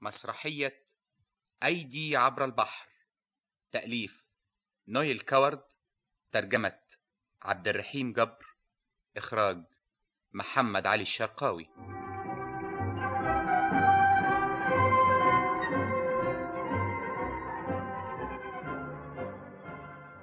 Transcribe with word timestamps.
مسرحية 0.00 0.84
أيدي 1.64 2.16
عبر 2.16 2.44
البحر. 2.44 2.88
تأليف 3.72 4.24
نويل 4.88 5.20
كوارد. 5.20 5.62
ترجمة 6.32 6.80
عبد 7.42 7.68
الرحيم 7.68 8.12
جبر. 8.12 8.56
إخراج 9.16 9.64
محمد 10.32 10.86
علي 10.86 11.02
الشرقاوي. 11.02 11.70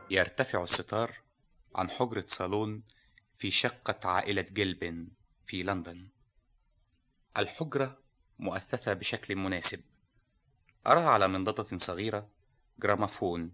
يرتفع 0.09 0.63
الستار 0.63 1.21
عن 1.75 1.89
حجرة 1.89 2.25
صالون 2.27 2.83
في 3.35 3.51
شقة 3.51 4.09
عائلة 4.09 4.41
جيلبن 4.41 5.07
في 5.45 5.63
لندن. 5.63 6.09
الحجرة 7.37 8.06
مؤثثة 8.39 8.93
بشكل 8.93 9.35
مناسب. 9.35 9.81
أرى 10.87 10.99
على 11.01 11.27
منضدة 11.27 11.77
صغيرة 11.77 12.29
جرامافون 12.79 13.51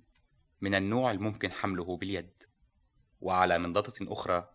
من 0.61 0.75
النوع 0.75 1.11
الممكن 1.11 1.51
حمله 1.51 1.97
باليد 1.97 2.43
وعلى 3.21 3.59
منضدة 3.59 3.93
أخرى 4.01 4.49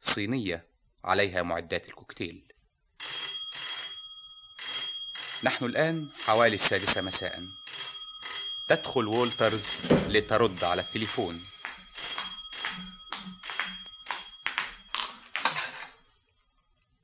صينية 0.00 0.66
عليها 1.04 1.42
معدات 1.42 1.88
الكوكتيل. 1.88 2.52
نحن 5.44 5.64
الآن 5.64 6.10
حوالي 6.24 6.54
السادسة 6.54 7.02
مساء. 7.02 7.40
تدخل 8.68 9.06
وولترز 9.06 9.66
لترد 10.08 10.64
على 10.64 10.82
التليفون. 10.82 11.40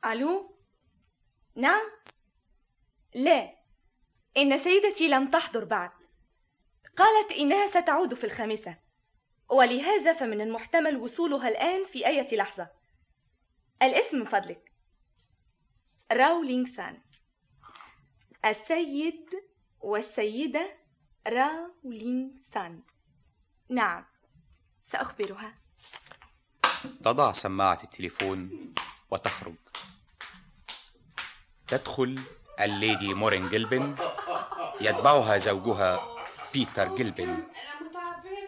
ألو؟ 0.05 0.57
نعم؟ 1.55 1.98
لا 3.15 3.55
إن 4.37 4.59
سيدتي 4.59 5.09
لم 5.09 5.31
تحضر 5.31 5.65
بعد. 5.65 5.91
قالت 6.97 7.33
إنها 7.33 7.67
ستعود 7.67 8.15
في 8.15 8.25
الخامسة 8.25 8.77
ولهذا 9.49 10.13
فمن 10.13 10.41
المحتمل 10.41 10.97
وصولها 10.97 11.49
الآن 11.49 11.85
في 11.85 12.07
أي 12.07 12.37
لحظة. 12.37 12.71
الاسم 13.83 14.19
من 14.19 14.25
فضلك. 14.25 14.73
راولينغ 16.13 16.67
سان 16.69 17.03
السيد 18.45 19.31
والسيدة 19.81 20.77
راولينغ 21.27 22.31
سان 22.55 22.83
نعم 23.69 24.07
سأخبرها. 24.85 25.59
تضع 27.05 27.33
سماعة 27.33 27.79
التليفون 27.85 28.75
وتخرج. 29.11 29.57
تدخل 31.69 32.23
الليدي 32.61 33.15
مورين 33.15 33.49
جيلبن 33.49 33.97
يتبعها 34.81 35.39
زوجها 35.39 36.17
بيتر 36.55 36.97
جيلبن. 36.97 37.43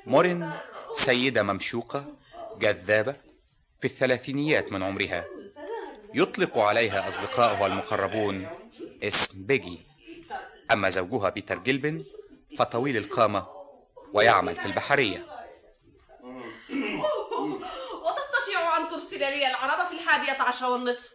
مورين 0.07 0.53
سيدة 0.93 1.43
ممشوقة 1.43 2.05
جذابة 2.59 3.17
في 3.81 3.85
الثلاثينيات 3.85 4.73
من 4.73 4.83
عمرها. 4.83 5.25
يطلق 6.15 6.59
عليها 6.59 7.09
أصدقائها 7.09 7.67
المقربون 7.67 8.49
اسم 9.03 9.47
بيجي. 9.47 9.81
أما 10.73 10.91
زوجها 10.91 11.29
بيتر 11.29 11.59
جيلبن 11.59 12.05
فطويل 12.59 12.97
القامة 12.97 13.47
ويعمل 14.13 14.57
في 14.57 14.67
البحرية. 14.67 15.27
وتستطيع 18.05 18.77
أن 18.77 18.89
ترسل 18.89 19.19
لي 19.19 19.49
العربة 19.49 19.85
في 19.85 19.93
الحادية 19.93 20.43
عشر 20.43 20.71
والنصف. 20.71 21.15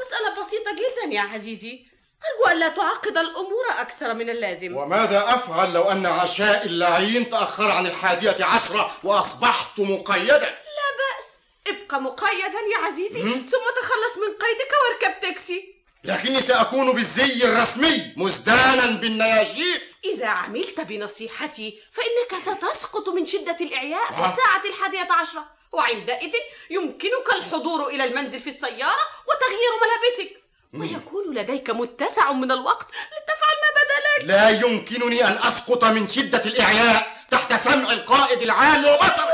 مسألة 0.00 0.40
بسيطة 0.40 0.72
جدا 0.72 1.14
يا 1.14 1.20
عزيزي. 1.20 1.89
أرجو 2.24 2.56
ألا 2.56 2.68
تعقد 2.68 3.18
الأمور 3.18 3.64
أكثر 3.78 4.14
من 4.14 4.30
اللازم. 4.30 4.76
وماذا 4.76 5.24
أفعل 5.28 5.72
لو 5.72 5.82
أن 5.82 6.06
عشاء 6.06 6.66
اللعين 6.66 7.30
تأخر 7.30 7.70
عن 7.70 7.86
الحادية 7.86 8.44
عشرة 8.44 8.96
وأصبحت 9.04 9.80
مقيدا 9.80 10.38
لا 10.38 10.88
بأس. 11.00 11.38
ابقى 11.66 12.00
مقيدا 12.00 12.60
يا 12.72 12.86
عزيزي. 12.86 13.22
ثم 13.22 13.64
تخلص 13.80 14.16
من 14.16 14.34
قيدك 14.36 14.72
واركب 14.82 15.20
تاكسي. 15.20 15.74
لكني 16.04 16.42
سأكون 16.42 16.92
بالزي 16.92 17.44
الرسمي 17.44 18.12
مزدانا 18.16 18.86
بالنياشيب 18.86 19.80
إذا 20.04 20.26
عملت 20.26 20.80
بنصيحتي 20.80 21.78
فإنك 21.92 22.40
ستسقط 22.42 23.08
من 23.08 23.26
شدة 23.26 23.56
الإعياء 23.60 24.06
في 24.06 24.20
آه. 24.20 24.32
الساعة 24.32 24.62
الحادية 24.64 25.12
عشرة. 25.12 25.44
وعندئذ 25.72 26.32
يمكنك 26.70 27.28
الحضور 27.36 27.88
إلى 27.88 28.04
المنزل 28.04 28.40
في 28.40 28.50
السيارة 28.50 29.04
وتغيير 29.28 29.72
ملابسك. 29.82 30.36
ويكون 30.74 31.34
لديك 31.34 31.70
متسع 31.70 32.32
من 32.32 32.52
الوقت 32.52 32.86
لتفعل 32.86 33.56
ما 33.64 33.70
بدا 33.82 34.18
لك 34.18 34.28
لا 34.28 34.50
يمكنني 34.50 35.24
أن 35.24 35.32
أسقط 35.32 35.84
من 35.84 36.08
شدة 36.08 36.42
الإعياء 36.44 37.16
تحت 37.30 37.52
سمع 37.52 37.92
القائد 37.92 38.42
العام 38.42 38.84
وبصره 38.84 39.30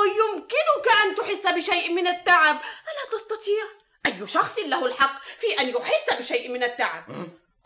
أوه 0.00 0.06
يمكنك 0.06 0.92
أن 1.04 1.16
تحس 1.16 1.46
بشيء 1.46 1.92
من 1.92 2.06
التعب. 2.06 2.56
ألا 2.56 3.18
تستطيع؟ 3.18 3.64
أي 4.06 4.26
شخص 4.26 4.58
له 4.58 4.86
الحق 4.86 5.20
في 5.38 5.60
أن 5.60 5.68
يحس 5.68 6.12
بشيء 6.18 6.48
من 6.48 6.62
التعب. 6.62 7.04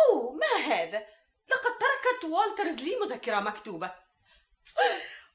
أوه 0.00 0.32
ما 0.32 0.74
هذا؟ 0.74 1.06
لقد 1.48 1.72
تركت 1.78 2.24
والترز 2.24 2.76
لي 2.76 2.96
مذكرة 2.96 3.40
مكتوبة. 3.40 3.86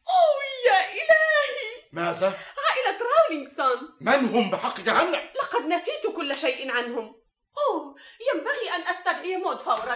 أوه 0.08 0.44
يا 0.68 0.80
إلهي! 0.94 1.90
ماذا؟ 1.92 2.28
عائلة 2.58 3.00
راولينغسون 3.02 3.98
من 4.02 4.26
هم 4.26 4.50
بحق 4.50 4.80
جهنم؟ 4.80 5.30
لقد 5.36 5.62
نسيت 5.66 6.08
كل 6.16 6.38
شيء 6.38 6.72
عنهم. 6.72 7.22
أوه 7.58 7.96
ينبغي 8.34 8.76
أن 8.76 8.82
أستدعي 8.82 9.38
مود 9.38 9.60
فورا. 9.60 9.96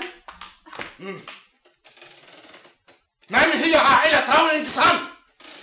من 3.30 3.52
هي 3.52 3.76
عائلة 3.76 4.36
راولينغسون؟ 4.36 5.16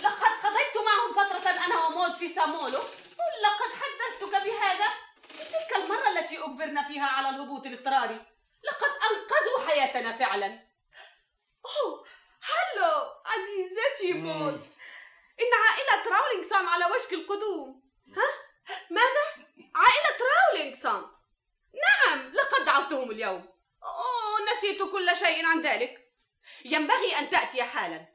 لقد 0.03 0.31
قضيت 0.43 0.77
معهم 0.85 1.13
فترة 1.13 1.49
أنا 1.65 1.85
ومود 1.85 2.13
في 2.15 2.29
سامولو 2.29 2.79
لقد 3.43 3.71
حدثتك 3.81 4.43
بهذا. 4.43 4.87
في 5.27 5.37
تلك 5.37 5.75
المرة 5.75 6.09
التي 6.09 6.37
أجبرنا 6.37 6.87
فيها 6.87 7.05
على 7.05 7.29
الهبوط 7.29 7.65
الاضطراري 7.65 8.25
لقد 8.63 8.89
أنقذوا 8.89 9.67
حياتنا 9.67 10.13
فعلا. 10.13 10.59
أوه 11.65 12.05
هلو 12.43 13.09
عزيزتي 13.25 14.13
مود 14.13 14.67
إن 15.41 15.53
عائلة 15.63 16.17
راولينغسون 16.17 16.67
على 16.67 16.85
وشك 16.85 17.13
القدوم. 17.13 17.83
ها؟ 18.17 18.27
ماذا؟ 18.89 19.47
عائلة 19.75 20.17
راولينغسون 20.31 20.91
نعم 20.93 21.20
لقد 22.61 22.65
دعوتهم 22.65 23.11
اليوم. 23.11 23.49
أوه 23.83 24.53
نسيت 24.53 24.81
كل 24.81 25.17
شيء 25.17 25.45
عن 25.45 25.61
ذلك. 25.61 26.11
ينبغي 26.65 27.19
أن 27.19 27.29
تأتي 27.29 27.63
حالا. 27.63 28.05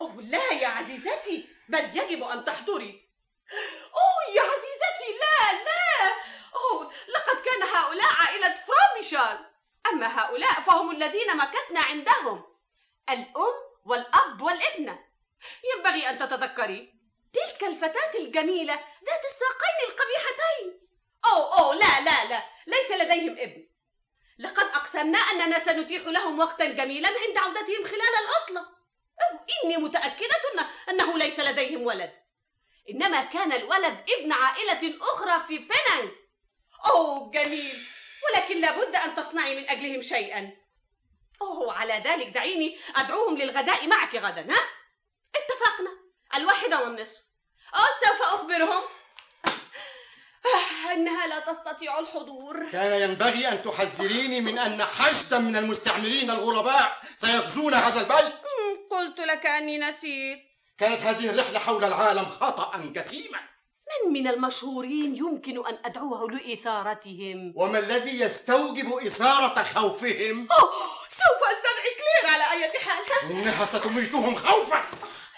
أوه 0.00 0.22
لا 0.22 0.52
يا 0.52 0.68
عزيزتي 0.68 1.48
بل 1.68 1.98
يجب 1.98 2.22
أن 2.22 2.44
تحضري. 2.44 3.08
أوه 3.94 4.34
يا 4.34 4.42
عزيزتي 4.42 5.18
لا 5.20 5.64
لا. 5.64 6.14
أوه 6.54 6.92
لقد 7.08 7.42
كان 7.44 7.62
هؤلاء 7.62 8.08
عائلة 8.20 8.64
فراميشال 8.66 9.50
أما 9.86 10.20
هؤلاء 10.20 10.52
فهم 10.52 10.90
الذين 10.90 11.36
مكثنا 11.36 11.80
عندهم 11.80 12.56
الأم 13.10 13.54
والأب 13.84 14.42
والابنة 14.42 15.04
ينبغي 15.74 16.10
أن 16.10 16.18
تتذكري 16.18 16.94
تلك 17.32 17.64
الفتاة 17.64 18.18
الجميلة 18.18 18.74
ذات 19.04 19.24
الساقين 19.24 19.78
القبيحتين. 19.88 20.83
أوه 21.26 21.58
أوه 21.58 21.74
لا 21.74 22.00
لا 22.00 22.24
لا. 22.24 22.44
ليس 22.66 22.90
لديهم 22.90 23.38
ابن. 23.38 23.68
لقد 24.38 24.64
أقسمنا 24.64 25.18
أننا 25.18 25.58
سنتيح 25.58 26.02
لهم 26.06 26.38
وقتا 26.38 26.64
جميلا 26.64 27.08
عند 27.08 27.38
عودتهم 27.38 27.84
خلال 27.84 28.14
العطلة. 28.24 28.60
أو 29.22 29.38
إني 29.64 29.76
متأكدة 29.76 30.36
أن- 30.56 30.88
أنه 30.88 31.18
ليس 31.18 31.40
لديهم 31.40 31.82
ولد. 31.82 32.12
إنما 32.90 33.24
كان 33.24 33.52
الولد 33.52 34.04
ابن 34.18 34.32
عائلة 34.32 34.98
أخرى 35.00 35.44
في 35.48 35.58
بينانغ 35.58 36.10
أوه 36.86 37.30
جميل. 37.30 37.86
ولكن 38.24 38.60
لابد 38.60 38.96
أن 38.96 39.14
تصنعي 39.16 39.54
من 39.56 39.70
أجلهم 39.70 40.02
شيئا. 40.02 40.56
أوه 41.42 41.72
على 41.72 41.94
ذلك 41.94 42.26
دعيني 42.26 42.78
أدعوهم 42.96 43.38
للغداء 43.38 43.86
معك 43.86 44.14
غدا 44.14 44.52
ها؟ 44.52 44.60
اتفقنا. 45.36 45.90
الواحدة 46.34 46.82
والنصف. 46.82 47.22
أوه 47.74 47.88
سوف 48.08 48.22
أخبرهم. 48.22 48.82
آه، 50.44 50.92
أنها 50.92 51.26
لا 51.26 51.52
تستطيع 51.52 51.98
الحضور. 51.98 52.70
كان 52.72 53.10
ينبغي 53.10 53.48
أن 53.48 53.62
تحذريني 53.62 54.40
من 54.40 54.58
أن 54.58 54.84
حشدا 54.84 55.38
من 55.38 55.56
المستعمرين 55.56 56.30
الغرباء 56.30 57.00
سيغزون 57.16 57.74
هذا 57.74 58.02
مم، 58.02 58.88
قلت 58.90 59.20
لك 59.20 59.46
أني 59.46 59.78
نسيت. 59.78 60.38
كانت 60.78 61.00
هذه 61.00 61.30
الرحلة 61.30 61.58
حول 61.58 61.84
العالم 61.84 62.24
خطأ 62.24 62.76
جسيما. 62.94 63.38
من 64.04 64.12
من 64.12 64.28
المشهورين 64.28 65.16
يمكن 65.16 65.66
أن 65.66 65.78
أدعوه 65.84 66.30
لإثارتهم؟ 66.30 67.52
وما 67.56 67.78
الذي 67.78 68.20
يستوجب 68.20 68.92
إثارة 68.92 69.62
خوفهم؟ 69.62 70.48
أوه 70.50 70.70
سوف 71.08 71.40
أستدعي 71.52 71.94
كلير 71.98 72.32
على 72.32 72.44
أي 72.64 72.78
حال؟ 72.78 73.04
ها؟ 73.12 73.30
إنها 73.30 73.64
ستميتهم 73.64 74.34
خوفا. 74.34 74.84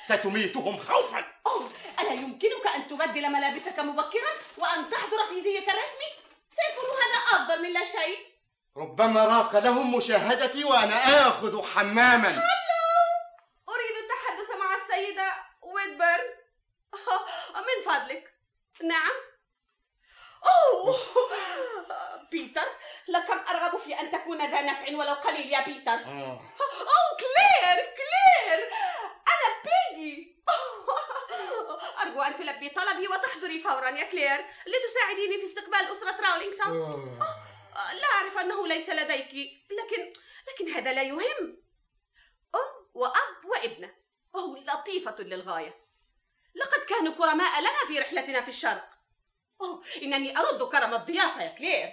ستميتهم 0.08 0.76
خوفا. 0.76 1.24
أوه 1.46 1.68
ألا 2.00 2.12
يمكنك 2.12 2.65
أن 2.76 2.88
تبدل 2.88 3.28
ملابسك 3.32 3.78
مبكرا 3.78 4.30
وأن 4.58 4.90
تحضر 4.90 5.26
في 5.28 5.40
زيك 5.40 5.68
الرسمي؟ 5.68 6.10
سيكون 6.50 6.84
هذا 6.90 7.36
أفضل 7.42 7.62
من 7.62 7.72
لا 7.72 7.84
شيء. 7.84 8.18
ربما 8.76 9.24
راق 9.24 9.58
لهم 9.58 9.94
مشاهدتي 9.96 10.64
وأنا 10.64 11.28
آخذ 11.28 11.62
حماما. 11.62 12.28
أريد 13.68 13.96
التحدث 14.02 14.50
مع 14.58 14.74
السيدة 14.74 15.32
ويدبرن 15.62 16.28
من 17.66 17.92
فضلك. 17.92 18.34
نعم. 18.82 19.12
أوه! 20.46 20.96
بيتر 22.30 22.68
لكم 23.08 23.38
أرغب 23.48 23.80
في 23.80 24.00
أن 24.00 24.10
تكون 24.12 24.50
ذا 24.50 24.62
نفع 24.62 24.96
ولو 24.96 25.14
قليل 25.14 25.52
يا 25.52 25.60
بيتر. 25.64 25.92
آه. 25.92 26.40
أوه 26.94 27.16
كلير 27.20 27.84
كلير. 27.96 28.70
أنا 29.28 29.62
بيجي. 29.64 30.36
أرجو 32.06 32.22
أن 32.22 32.36
تلبي 32.36 32.68
طلبي 32.68 33.08
وتحضري 33.08 33.60
فورا 33.60 33.88
يا 33.88 34.04
كلير. 34.04 34.46
لتساعديني 34.66 35.38
في 35.38 35.44
استقبال 35.44 35.92
أسرة 35.92 36.20
راولينغسون 36.20 36.76
آه. 37.20 37.92
لا 37.92 38.06
أعرف 38.14 38.38
أنه 38.38 38.66
ليس 38.66 38.90
لديك. 38.90 39.28
لكن 39.70 40.12
لكن 40.48 40.74
هذا 40.74 40.92
لا 40.92 41.02
يهم. 41.02 41.62
أم 42.54 42.90
وأب 42.94 43.44
وابنة. 43.44 43.94
وهي 44.34 44.56
لطيفة 44.56 45.16
للغاية. 45.18 45.86
لقد 46.54 46.80
كانوا 46.80 47.14
كرماء 47.14 47.60
لنا 47.60 47.86
في 47.88 47.98
رحلتنا 47.98 48.40
في 48.40 48.48
الشرق. 48.48 48.88
أوه 49.60 49.84
إنني 50.02 50.38
أرد 50.38 50.62
كرم 50.62 50.94
الضيافة 50.94 51.42
يا 51.42 51.48
كلير. 51.58 51.88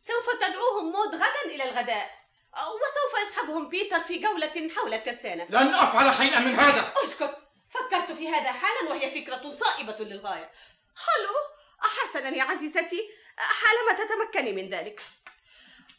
سوف 0.00 0.30
تدعوهم 0.40 0.92
مود 0.92 1.14
غدا 1.14 1.44
إلى 1.44 1.64
الغداء. 1.64 2.26
وسوف 2.56 3.22
يصحبهم 3.22 3.68
بيتر 3.68 4.00
في 4.00 4.18
جولة 4.18 4.70
حول 4.76 4.94
الترسانة. 4.94 5.44
لن 5.50 5.74
أفعل 5.74 6.14
شيئا 6.14 6.38
من 6.38 6.54
هذا. 6.54 6.92
أسكت. 7.04 7.45
فكرت 7.78 8.12
في 8.12 8.28
هذا 8.28 8.52
حالا 8.52 8.90
وهي 8.90 9.10
فكرة 9.10 9.52
صائبة 9.52 9.96
للغاية. 10.00 10.50
هلو 10.96 11.34
حسنا 11.80 12.28
يا 12.28 12.42
عزيزتي. 12.42 13.10
حالما 13.36 13.92
تتمكني 13.92 14.52
من 14.52 14.70
ذلك. 14.70 15.02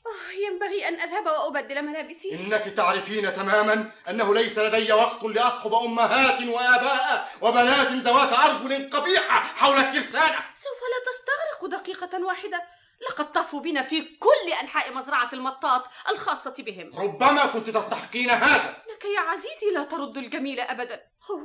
آه، 0.06 0.32
ينبغي 0.32 0.88
أن 0.88 1.00
أذهب 1.02 1.26
وأبدل 1.26 1.82
ملابسي. 1.82 2.32
إنك 2.32 2.64
تعرفين 2.78 3.34
تماما 3.34 3.92
أنه 4.10 4.34
ليس 4.34 4.58
لدي 4.60 4.94
وقت 4.94 5.24
لأصحب 5.24 5.74
أمهات 5.74 6.42
وآباء 6.42 7.32
وبنات 7.42 7.88
ذوات 7.88 8.34
أرجل 8.34 8.90
قبيحة 8.90 9.40
حول 9.44 9.78
الترسانة. 9.78 10.40
سوف 10.56 10.82
لا 10.92 11.12
تستغرق 11.12 11.82
دقيقة 11.82 12.26
واحدة. 12.26 12.77
لقد 13.02 13.32
طافوا 13.32 13.60
بنا 13.60 13.84
في 13.84 14.02
كل 14.02 14.54
أنحاء 14.62 14.94
مزرعة 14.94 15.30
المطاط 15.34 15.86
الخاصة 16.10 16.56
بهم. 16.60 17.00
ربما 17.00 17.46
كنت 17.46 17.70
تستحقين 17.70 18.30
هذا. 18.30 18.84
إنك 18.90 19.06
يا 19.06 19.20
عزيزي 19.20 19.72
لا 19.74 19.84
ترد 19.84 20.18
الجميل 20.18 20.60
أبدا. 20.60 21.04
هو 21.32 21.40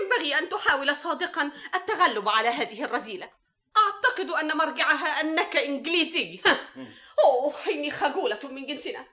ينبغي 0.00 0.38
أن 0.38 0.48
تحاول 0.48 0.96
صادقا 0.96 1.50
التغلب 1.74 2.28
على 2.28 2.48
هذه 2.48 2.84
الرذيلة 2.84 3.30
أعتقد 3.76 4.30
أن 4.30 4.56
مرجعها 4.56 5.20
أنك 5.20 5.56
إنجليزي. 5.56 6.40
أوه 7.24 7.54
إني 7.66 7.90
خجولة 7.90 8.40
من 8.42 8.66
جنسنا. 8.66 9.06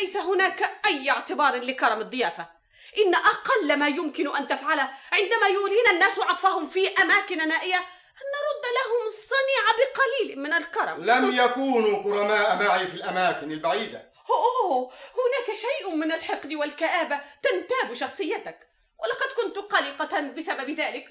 ليس 0.00 0.16
هناك 0.16 0.80
أي 0.86 1.10
اعتبار 1.10 1.56
لكرم 1.56 2.00
الضيافة. 2.00 2.54
إن 2.98 3.14
أقل 3.14 3.76
ما 3.76 3.88
يمكن 3.88 4.36
أن 4.36 4.48
تفعله 4.48 4.90
عندما 5.12 5.46
يولين 5.46 5.88
الناس 5.90 6.18
عطفهم 6.18 6.66
في 6.66 6.88
أماكن 6.88 7.48
نائية 7.48 7.76
أن 8.14 8.26
نرد 8.34 8.64
لهم 8.78 9.03
الصنيع 9.24 9.64
بقليل 9.78 10.38
من 10.38 10.52
الكرم. 10.52 11.04
لم 11.04 11.38
يكونوا 11.38 12.02
كرماء 12.02 12.64
معي 12.64 12.86
في 12.86 12.94
الأماكن 12.94 13.52
البعيدة. 13.52 14.12
أوه 14.30 14.92
هناك 14.92 15.56
شيء 15.56 15.90
من 15.90 16.12
الحقد 16.12 16.54
والكآبة 16.54 17.20
تنتاب 17.42 17.94
شخصيتك. 17.94 18.58
ولقد 18.98 19.28
كنت 19.36 19.58
قلقة 19.58 20.20
بسبب 20.20 20.70
ذلك. 20.70 21.06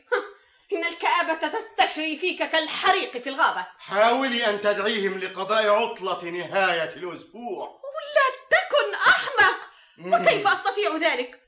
إن 0.74 0.84
الكآبة 0.84 1.60
تستشري 1.60 2.18
فيك 2.18 2.50
كالحريق 2.50 3.18
في 3.18 3.30
الغابة. 3.30 3.66
حاولي 3.80 4.50
أن 4.50 4.62
تدعيهم 4.62 5.20
لقضاء 5.20 5.70
عطلة 5.70 6.30
نهاية 6.30 6.90
الأسبوع. 6.96 7.82
لا 8.16 8.58
تكن 8.58 8.94
أحمق. 8.94 9.60
وكيف 10.00 10.48
أستطيع 10.48 10.96
ذلك؟ 10.96 11.40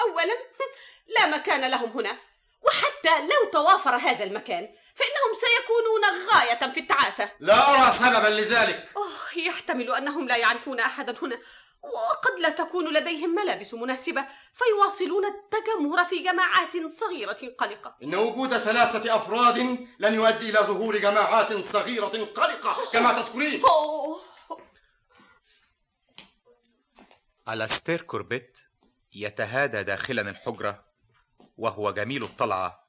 أولا 0.00 0.34
لا 1.08 1.26
مكان 1.26 1.70
لهم 1.70 1.90
هنا. 1.90 2.18
وحتى 2.62 3.20
لو 3.20 3.50
توافر 3.52 3.96
هذا 3.96 4.24
المكان 4.24 4.68
فإنهم 4.94 5.34
سيكونون 5.40 6.28
غاية 6.30 6.72
في 6.72 6.80
التعاسة. 6.80 7.30
لا 7.40 7.70
أرى 7.70 7.92
سببا 7.92 8.28
لذلك. 8.28 8.90
أوه 8.96 9.44
يحتمل 9.46 9.94
أنهم 9.94 10.28
لا 10.28 10.36
يعرفون 10.36 10.80
أحدا 10.80 11.14
هنا. 11.22 11.38
وقد 11.82 12.40
لا 12.40 12.48
تكون 12.48 12.94
لديهم 12.94 13.34
ملابس 13.34 13.74
مناسبة 13.74 14.26
فيواصلون 14.54 15.24
التجمهر 15.24 16.04
في 16.04 16.18
جماعات 16.18 16.72
صغيرة 16.86 17.54
قلقة. 17.58 17.96
إن 18.02 18.14
وجود 18.14 18.56
ثلاثة 18.56 19.16
أفراد 19.16 19.58
لن 19.98 20.14
يؤدي 20.14 20.50
إلى 20.50 20.58
ظهور 20.58 20.96
جماعات 20.96 21.52
صغيرة 21.52 22.24
قلقة 22.24 22.76
كما 22.92 23.12
تذكرين. 23.12 23.62
أوه 23.64 24.20
ألاستير 27.48 28.00
كوربيت 28.00 28.58
يتهادى 29.14 29.82
داخلا 29.82 30.30
الحجرة 30.30 30.87
وهو 31.58 31.90
جميل 31.90 32.24
الطلعة 32.24 32.88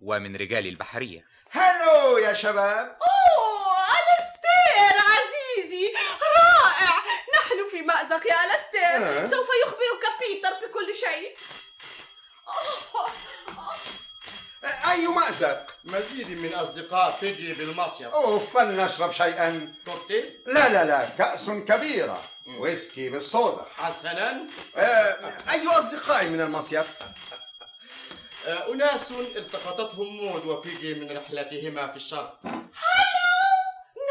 ومن 0.00 0.36
رجال 0.36 0.66
البحرية. 0.66 1.24
هلو 1.50 2.18
يا 2.18 2.32
شباب. 2.32 2.98
أوه 3.02 3.76
ألستير 3.98 5.00
عزيزي 5.10 5.92
رائع. 6.36 6.94
نحن 7.36 7.70
في 7.70 7.82
مأزق 7.82 8.26
يا 8.26 8.36
ألستير 8.44 9.24
آه. 9.24 9.24
سوف 9.24 9.48
يخبرك 9.62 10.04
بيتر 10.20 10.50
بكل 10.66 10.96
شيء. 10.96 11.36
أوه. 12.48 13.10
أي 14.90 15.06
مأزق؟ 15.06 15.66
مزيد 15.84 16.30
من 16.30 16.54
أصدقاء 16.54 17.18
بيجي 17.20 17.52
بالمصيف. 17.52 18.06
أوف 18.06 18.56
فلنشرب 18.56 19.12
شيئا. 19.12 19.74
كوكتيل 19.84 20.34
لا 20.46 20.68
لا 20.68 20.84
لا 20.84 21.08
كأس 21.18 21.50
كبيرة. 21.50 22.22
ويسكي 22.58 23.08
بالصودا. 23.08 23.66
حسنا. 23.76 24.46
آه، 24.76 25.32
أي 25.50 25.68
أصدقائي 25.68 26.28
من 26.28 26.40
المصيف؟ 26.40 26.86
أناس 28.46 29.10
التقطتهم 29.10 30.06
مود 30.06 30.46
وبيجي 30.46 30.94
من 30.94 31.16
رحلتهما 31.16 31.86
في 31.86 31.96
الشرق. 31.96 32.38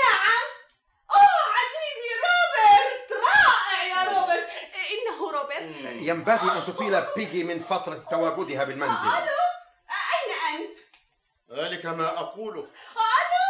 نعم. 0.04 0.46
أوه 1.12 1.40
عزيزي 1.56 2.12
روبرت 2.26 3.12
رائع 3.24 3.84
يا 3.84 4.04
روبرت. 4.20 4.50
إنه 4.92 5.32
روبرت. 5.32 6.02
ينبغي 6.02 6.52
أن 6.52 6.66
تطيل 6.68 7.02
بيجي 7.16 7.44
من 7.44 7.60
فترة 7.60 8.02
تواجدها 8.12 8.64
بالمنزل. 8.64 9.08
أين 9.90 10.32
أنت؟ 10.56 10.78
ذلك 11.60 11.86
ما 11.86 12.08
أقوله. 12.20 12.62
ألو. 12.62 13.50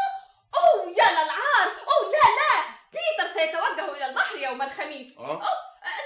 أوه 0.56 0.88
يا 0.88 1.10
للعار. 1.12 1.70
أوه 1.88 2.12
لا 2.12 2.28
لا. 2.40 2.64
بيتر 2.92 3.34
سيتوجه 3.34 3.98
إلى 3.98 4.06
البحر 4.06 4.38
يوم 4.38 4.62
الخميس. 4.62 5.18
أه؟ 5.18 5.22
أوه 5.22 5.42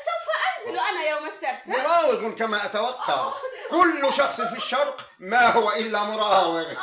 سوف 0.05 0.27
أنزل 0.59 0.79
أنا 0.79 1.03
يوم 1.09 1.25
السبت. 1.27 1.61
مراوغ 1.65 2.31
كما 2.31 2.65
أتوقع. 2.65 3.33
كل 3.73 4.13
شخص 4.13 4.41
في 4.41 4.55
الشرق 4.57 5.01
ما 5.19 5.47
هو 5.47 5.71
إلا 5.71 6.03
مراوغ. 6.03 6.63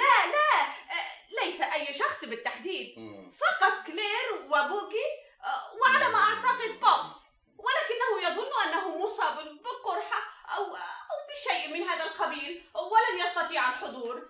لا 0.00 0.16
لا 0.34 0.52
آه، 0.90 1.44
ليس 1.44 1.60
أي 1.60 1.94
شخص 1.94 2.24
بالتحديد. 2.24 2.94
فقط 3.40 3.72
كلير 3.86 4.32
وبوكي 4.46 5.08
آه، 5.44 5.78
وعلى 5.82 6.08
ما 6.08 6.18
أعتقد 6.18 6.80
بوبس. 6.80 7.16
ولكنه 7.58 8.28
يظن 8.28 8.50
أنه 8.68 8.98
مصاب 8.98 9.36
بقرحة 9.36 10.20
أو 10.56 10.64
أو 11.10 11.18
بشيء 11.34 11.72
من 11.72 11.88
هذا 11.88 12.04
القبيل 12.04 12.64
ولن 12.74 13.26
يستطيع 13.26 13.68
الحضور. 13.68 14.28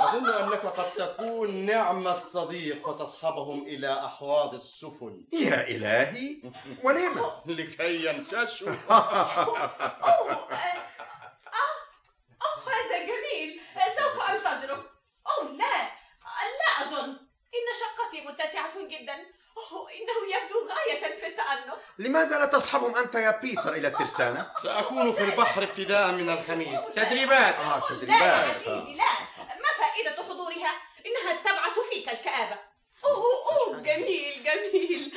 أظن 0.00 0.28
أنك 0.30 0.66
قد 0.66 0.90
تكون 0.94 1.54
نعم 1.66 2.08
الصديق 2.08 2.90
فتصحبهم 2.90 3.62
إلى 3.62 4.04
أحواض 4.04 4.54
السفن. 4.54 5.24
يا 5.32 5.68
إلهي! 5.68 6.42
ولم 6.82 7.30
لكي 7.46 8.06
ينتشوا. 8.06 8.68
أوه 8.90 8.98
آه، 8.98 9.70
آه، 11.46 11.74
أوه 12.42 12.72
هذا 12.74 12.98
جميل. 13.06 13.60
سوف 13.96 14.30
أنتظرك. 14.30 14.90
أوه 15.26 15.50
لا 15.50 15.82
لا 16.60 16.86
أظن. 16.86 17.08
إن 17.54 17.68
شقتي 17.80 18.26
متسعة 18.26 18.72
جدا. 18.78 19.16
أوه 19.56 19.90
إنه 19.90 20.36
يبدو 20.36 20.68
غاية 20.74 21.20
في 21.20 21.26
التأنق. 21.26 21.78
لماذا 21.98 22.38
لا 22.38 22.46
تصحبهم 22.46 22.96
أنت 22.96 23.14
يا 23.14 23.30
بيتر 23.30 23.74
إلى 23.74 23.88
الترسانة؟ 23.88 24.52
سأكون 24.62 25.12
في 25.12 25.24
البحر 25.24 25.62
ابتداء 25.62 26.12
من 26.12 26.30
الخميس. 26.30 26.86
تدريبات. 26.92 27.54
آه 27.54 27.68
لا 27.68 27.74
يا 27.74 27.82
تدريبات. 27.88 28.54
عزيزي 28.54 28.94
لا 28.94 29.04
ما 29.38 29.70
فائدة 29.84 30.22
حضورها 30.22 30.72
إنها 31.06 31.42
تبعث 31.42 31.78
فيك 31.92 32.08
الكآبة 32.08 32.58
أوه 33.04 33.56
أوه 33.66 33.78
جميل 33.80 34.44
جميل 34.44 35.12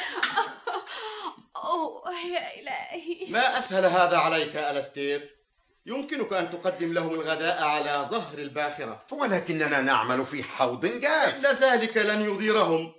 أوه 1.56 2.20
يا 2.20 2.60
إلهي 2.60 3.26
ما 3.30 3.57
أسهل 3.68 3.86
هذا 3.86 4.18
عليك 4.18 4.56
ألستير 4.56 5.38
يمكنك 5.86 6.34
أن 6.34 6.50
تقدم 6.50 6.94
لهم 6.94 7.14
الغداء 7.14 7.64
على 7.64 8.06
ظهر 8.10 8.38
الباخرة. 8.38 9.06
ولكننا 9.12 9.82
نعمل 9.82 10.26
في 10.26 10.44
حوض 10.44 10.86
جاف. 10.86 11.46
إن 11.46 11.52
ذلك 11.52 11.98
لن 11.98 12.22
يضيرهم. 12.22 12.96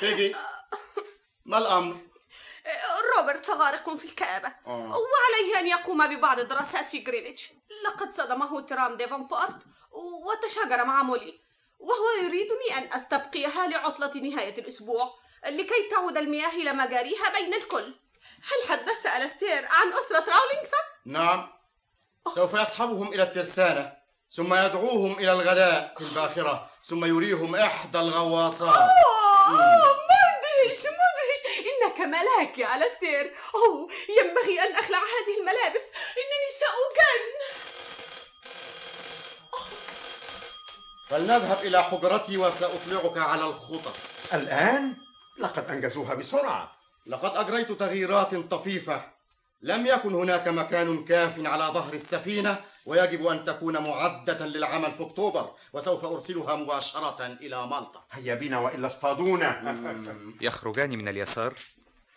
بيجي. 0.00 0.36
ما 1.44 1.58
الأمر؟ 1.58 1.96
روبرت 3.16 3.50
غارق 3.50 3.96
في 3.96 4.04
الكآبة. 4.04 4.54
وعليه 4.66 5.58
أن 5.58 5.66
يقوم 5.66 6.16
ببعض 6.16 6.38
الدراسات 6.38 6.88
في 6.88 7.04
غرينتش. 7.06 7.52
لقد 7.84 8.12
صدمه 8.12 8.60
ترام 8.60 8.96
ديفنبورت 8.96 9.58
وتشاجر 9.92 10.84
مع 10.84 11.02
مولي. 11.02 11.40
وهو 11.78 12.24
يريدني 12.24 12.78
أن 12.78 12.92
أستبقيها 12.92 13.66
لعطلة 13.66 14.14
نهاية 14.14 14.58
الأسبوع 14.58 15.14
لكي 15.46 15.88
تعود 15.90 16.16
المياه 16.16 16.50
إلى 16.50 16.72
مجاريها 16.72 17.32
بين 17.40 17.54
الكل. 17.54 17.94
هل 18.42 18.68
حدثت 18.68 19.06
ألستير 19.06 19.66
عن 19.70 19.92
أسرة 19.92 20.18
راولينغسون؟ 20.18 20.80
نعم. 21.06 21.52
سوف 22.34 22.54
يصحبهم 22.54 23.12
إلى 23.12 23.22
الترسانة 23.22 23.92
ثم 24.30 24.54
يدعوهم 24.54 25.12
إلى 25.12 25.32
الغداء 25.32 25.94
في 25.98 26.04
الباخرة 26.04 26.70
ثم 26.84 27.04
يريهم 27.04 27.56
إحدى 27.56 27.98
الغواصات. 27.98 28.74
أوه 28.74 29.96
مدهش 30.08 30.78
مدهش. 30.78 31.40
إنك 31.68 32.00
ملاك 32.00 32.58
يا 32.58 32.76
ألستير 32.76 33.36
أوه 33.54 33.88
ينبغي 34.18 34.60
أن 34.60 34.76
أخلع 34.76 34.98
هذه 34.98 35.38
الملابس. 35.40 35.84
إنني 35.92 36.50
سأجن 36.60 37.28
فلنذهب 41.10 41.58
إلى 41.62 41.82
حجرتي 41.82 42.36
وسأطلعك 42.36 43.18
على 43.18 43.44
الخطط 43.44 43.94
الآن 44.34 44.96
لقد 45.38 45.70
أنجزوها 45.70 46.14
بسرعة. 46.14 46.77
لقد 47.08 47.36
أجريت 47.36 47.72
تغييرات 47.72 48.34
طفيفة. 48.34 49.12
لم 49.62 49.86
يكن 49.86 50.14
هناك 50.14 50.48
مكان 50.48 51.04
كاف 51.04 51.46
على 51.46 51.64
ظهر 51.64 51.94
السفينة 51.94 52.64
ويجب 52.86 53.26
أن 53.26 53.44
تكون 53.44 53.78
معدة 53.78 54.46
للعمل 54.46 54.92
في 54.92 55.02
أكتوبر 55.02 55.54
وسوف 55.72 56.04
أرسلها 56.04 56.56
مباشرة 56.56 57.26
إلى 57.26 57.66
مالطا. 57.66 58.04
هيا 58.10 58.34
بنا 58.34 58.58
وإلا 58.58 58.86
اصطادونا. 58.86 60.36
يخرجان 60.40 60.90
من 60.90 61.08
اليسار 61.08 61.54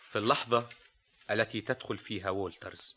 في 0.08 0.18
اللحظة 0.18 0.68
التي 1.30 1.60
تدخل 1.60 1.98
فيها 1.98 2.30
وولترز. 2.30 2.96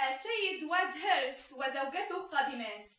السيد 0.00 0.70
واد 0.70 0.88
هيرست 0.88 1.52
وزوجته 1.52 2.28
قادمان 2.32 2.90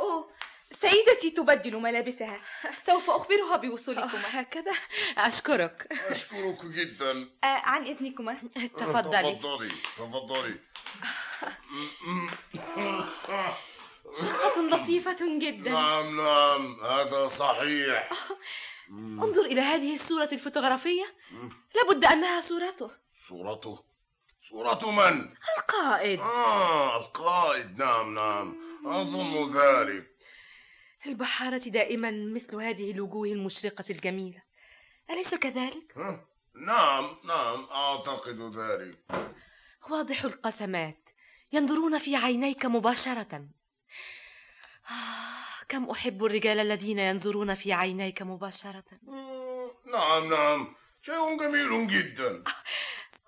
أوه. 0.00 0.30
سيدتي 0.80 1.30
تبدل 1.30 1.76
ملابسها. 1.76 2.40
سوف 2.86 3.10
أخبرها 3.10 3.56
بوصولكما. 3.56 4.40
هكذا. 4.40 4.72
أشكرك. 5.18 5.88
أشكرك 6.10 6.64
جدا. 6.64 7.28
آه 7.44 7.46
عن 7.46 7.84
إذنكما. 7.86 8.38
تفضلي. 8.76 9.34
تفضلي 9.34 9.70
تفضلي. 9.96 10.58
شقة 14.20 14.62
لطيفة 14.62 15.38
جدا. 15.38 15.70
نعم 15.70 16.16
نعم. 16.16 16.80
هذا 16.80 17.28
صحيح. 17.28 18.10
انظر 18.90 19.42
إلى 19.42 19.60
هذه 19.60 19.94
الصورة 19.94 20.28
الفوتوغرافية. 20.32 21.14
لابد 21.74 22.04
أنها 22.04 22.40
صورته. 22.40 22.90
صورته؟ 23.28 23.84
صورة 24.48 24.90
من؟ 24.90 25.34
القائد. 25.58 26.20
آه 26.20 26.96
القائد. 26.96 27.78
نعم 27.78 28.14
نعم. 28.14 28.54
أظن 28.86 29.58
ذلك. 29.58 30.13
البحارة 31.06 31.58
دائما 31.58 32.10
مثل 32.10 32.56
هذه 32.56 32.90
الوجوه 32.90 33.28
المشرقة 33.28 33.84
الجميلة. 33.90 34.42
أليس 35.10 35.34
كذلك؟ 35.34 35.96
نعم 36.54 37.16
نعم 37.24 37.64
أعتقد 37.70 38.56
ذلك. 38.56 38.98
واضح 39.90 40.24
القسمات. 40.24 41.10
ينظرون 41.52 41.98
في 41.98 42.16
عينيك 42.16 42.66
مباشرة. 42.66 43.48
آه، 44.90 45.64
كم 45.68 45.90
أحب 45.90 46.24
الرجال 46.24 46.58
الذين 46.60 46.98
ينظرون 46.98 47.54
في 47.54 47.72
عينيك 47.72 48.22
مباشرة. 48.22 48.84
نعم 49.92 50.28
نعم. 50.30 50.74
شيء 51.02 51.36
جميل 51.36 51.86
جدا. 51.86 52.44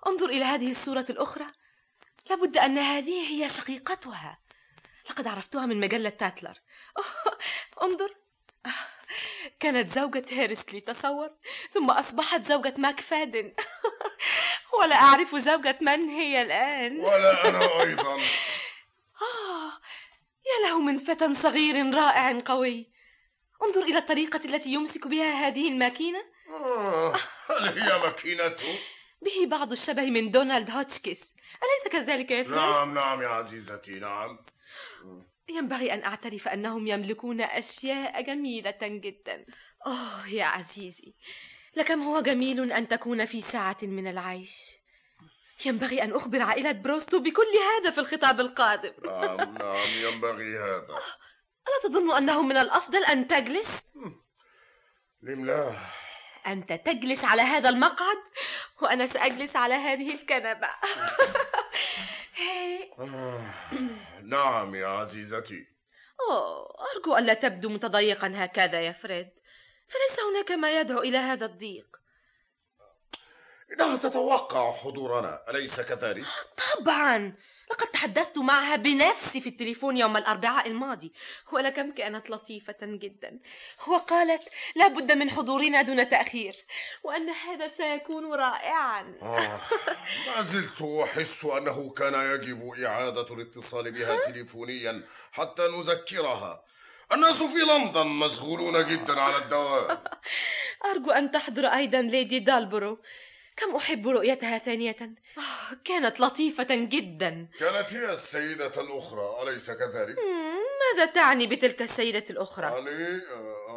انظر 0.07 0.29
إلى 0.29 0.45
هذه 0.45 0.71
الصورة 0.71 1.05
الأخرى. 1.09 1.45
لابد 2.29 2.57
أن 2.57 2.77
هذه 2.77 3.29
هي 3.29 3.49
شقيقتها. 3.49 4.37
لقد 5.09 5.27
عرفتها 5.27 5.65
من 5.65 5.79
مجلة 5.79 6.09
تاتلر. 6.09 6.61
انظر. 7.83 8.15
كانت 9.59 9.89
زوجة 9.89 10.25
هيرسلي 10.29 10.79
تصور 10.79 11.31
ثم 11.71 11.91
أصبحت 11.91 12.45
زوجة 12.45 12.73
ماك 12.77 12.99
فادن. 12.99 13.53
ولا 14.79 14.95
أعرف 14.95 15.35
زوجة 15.35 15.77
من 15.81 16.09
هي 16.09 16.41
الآن. 16.41 16.99
ولا 16.99 17.49
أنا 17.49 17.81
أيضا. 17.81 18.15
آه 19.21 19.71
يا 20.45 20.67
له 20.67 20.79
من 20.79 20.97
فتى 20.97 21.33
صغير 21.33 21.95
رائع 21.95 22.41
قوي. 22.45 22.89
انظر 23.63 23.81
إلى 23.83 23.97
الطريقة 23.97 24.45
التي 24.45 24.73
يمسك 24.73 25.07
بها 25.07 25.47
هذه 25.47 25.67
الماكينة. 25.69 26.23
آه، 26.49 27.15
هل 27.47 27.79
هي 27.79 27.99
ماكينته؟ 27.99 28.79
به 29.21 29.45
بعض 29.45 29.71
الشبه 29.71 30.09
من 30.09 30.31
دونالد 30.31 30.71
هوتشكيس. 30.71 31.35
أليس 31.63 31.93
كذلك 31.93 32.31
يا 32.31 32.43
فريد؟ 32.43 32.55
نعم 32.55 32.93
نعم 32.93 33.21
يا 33.21 33.27
عزيزتي 33.27 33.99
نعم. 33.99 34.39
ينبغي 35.49 35.93
أن 35.93 36.03
أعترف 36.03 36.47
أنهم 36.47 36.87
يملكون 36.87 37.41
أشياء 37.41 38.21
جميلة 38.21 38.77
جدا. 38.81 39.45
أوه 39.87 40.27
يا 40.27 40.45
عزيزي. 40.45 41.15
لكم 41.75 42.01
هو 42.01 42.21
جميل 42.21 42.71
أن 42.71 42.87
تكون 42.87 43.25
في 43.25 43.41
ساعة 43.41 43.77
من 43.81 44.07
العيش. 44.07 44.77
ينبغي 45.65 46.03
أن 46.03 46.13
أخبر 46.13 46.41
عائلة 46.41 46.71
بروستو 46.71 47.19
بكل 47.19 47.45
هذا 47.77 47.91
في 47.91 47.97
الخطاب 47.97 48.39
القادم. 48.39 48.93
نعم 49.05 49.37
نعم 49.37 49.87
ينبغي 50.03 50.57
هذا. 50.57 50.87
ألا 51.67 51.89
تظن 51.89 52.17
أنه 52.17 52.41
من 52.41 52.57
الأفضل 52.57 53.03
أن 53.03 53.27
تجلس؟ 53.27 53.83
لم 55.21 55.45
لا 55.45 55.73
أنت 56.47 56.73
تجلس 56.73 57.25
على 57.25 57.41
هذا 57.41 57.69
المقعد 57.69 58.17
وأنا 58.81 59.05
سأجلس 59.05 59.55
على 59.55 59.73
هذه 59.73 60.13
الكنبة. 60.13 60.67
آه، 62.99 63.41
نعم 64.27 64.75
يا 64.75 64.87
عزيزتي. 64.87 65.67
أوه 66.29 66.67
أرجو 66.95 67.17
ألا 67.17 67.33
تبدو 67.33 67.69
متضيقا 67.69 68.31
هكذا 68.35 68.81
يا 68.81 68.91
فريد. 68.91 69.29
فليس 69.87 70.19
هناك 70.19 70.51
ما 70.51 70.79
يدعو 70.79 70.99
إلى 70.99 71.17
هذا 71.17 71.45
الضيق. 71.45 71.97
إنها 73.73 73.97
تتوقع 73.97 74.71
حضورنا 74.71 75.49
أليس 75.49 75.81
كذلك؟ 75.81 76.25
طبعا. 76.77 77.35
لقد 77.71 77.87
تحدثت 77.87 78.37
معها 78.37 78.75
بنفسي 78.75 79.41
في 79.41 79.49
التليفون 79.49 79.97
يوم 79.97 80.17
الأربعاء 80.17 80.67
الماضي 80.67 81.13
ولكم 81.51 81.91
كانت 81.91 82.29
لطيفة 82.29 82.77
جدا. 82.81 83.39
وقالت 83.87 84.43
لا 84.75 84.87
بد 84.87 85.11
من 85.11 85.29
حضورنا 85.29 85.81
دون 85.81 86.09
تأخير 86.09 86.55
وأن 87.03 87.29
هذا 87.29 87.67
سيكون 87.67 88.33
رائعا. 88.33 89.15
آه، 89.21 89.59
ما 90.27 90.41
زلت 90.41 90.81
أحس 90.81 91.45
أنه 91.45 91.89
كان 91.89 92.13
يجب 92.35 92.73
إعادة 92.85 93.33
الاتصال 93.33 93.91
بها 93.91 94.15
تليفونيا 94.23 95.03
حتى 95.31 95.67
نذكرها. 95.67 96.63
الناس 97.11 97.43
في 97.43 97.59
لندن 97.59 98.07
مشغولون 98.07 98.85
جدا 98.85 99.21
على 99.21 99.37
الدوام. 99.37 99.97
أرجو 100.91 101.11
أن 101.11 101.31
تحضر 101.31 101.65
أيضا 101.65 102.01
ليدي 102.01 102.39
دالبرو. 102.39 102.99
كم 103.57 103.75
أحب 103.75 104.07
رؤيتها 104.07 104.57
ثانية؟ 104.57 104.95
آه، 105.37 105.75
كانت 105.85 106.19
لطيفة 106.19 106.67
جدا. 106.69 107.47
كانت 107.59 107.93
هي 107.93 108.13
السيدة 108.13 108.71
الأخرى 108.81 109.43
أليس 109.43 109.71
كذلك؟ 109.71 110.17
مم، 110.19 110.57
ماذا 110.95 111.05
تعني 111.05 111.47
بتلك 111.47 111.81
السيدة 111.81 112.23
الأخرى؟ 112.29 112.67
أني 112.77 113.21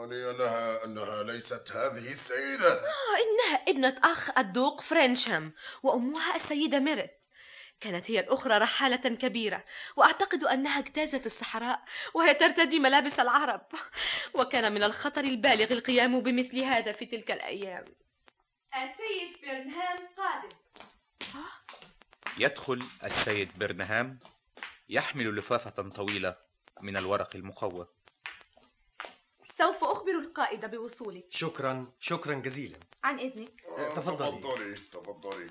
أني 0.05 0.31
أنها 0.31 0.85
أنها 0.85 1.23
ليست 1.23 1.73
هذه 1.73 2.11
السيدة. 2.11 2.73
آه 2.73 3.17
إنها 3.17 3.63
ابنة 3.69 3.97
أخ 4.05 4.39
الدوق 4.39 4.81
فرنشام 4.81 5.53
وأمها 5.83 6.35
السيدة 6.37 6.79
ميريت. 6.79 7.21
كانت 7.81 8.11
هي 8.11 8.21
الأخرى 8.21 8.59
رحالة 8.59 8.97
كبيرة 8.97 9.65
وأعتقد 9.97 10.45
أنها 10.45 10.79
اجتازت 10.79 11.27
الصحراء 11.27 11.81
وهي 12.15 12.35
ترتدي 12.35 12.79
ملابس 12.79 13.21
العرب. 13.21 13.61
وكان 14.35 14.73
من 14.73 14.83
الخطر 14.83 15.25
البالغ 15.25 15.73
القيام 15.73 16.21
بمثل 16.21 16.59
هذا 16.59 16.93
في 16.93 17.07
تلك 17.07 17.31
الأيام. 17.31 17.85
السيد 18.75 19.41
برنهام 19.43 19.99
قادم. 20.17 20.57
يدخل 22.39 22.83
السيد 23.05 23.59
برنهام 23.59 24.19
يحمل 24.89 25.37
لفافة 25.37 25.89
طويلة 25.89 26.37
من 26.81 26.97
الورق 26.97 27.37
المقوى. 27.37 27.89
أخبر 30.11 30.29
القائد 30.29 30.71
بوصولك. 30.71 31.25
شكرا 31.31 31.87
شكرا 32.00 32.35
جزيلا. 32.35 32.79
عن 33.05 33.19
إذنك. 33.19 33.52
تفضلي. 33.97 34.40
تفضلي 34.40 34.75
تفضلي. 34.93 35.50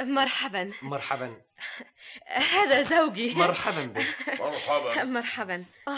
مرحبا. 0.14 0.72
مرحبا. 0.82 1.34
هذا 2.54 2.82
زوجي. 2.82 3.34
مرحبا 3.34 3.84
بك. 3.84 4.06
مرحبا. 4.40 5.04
مرحبا. 5.04 5.64
آه، 5.88 5.90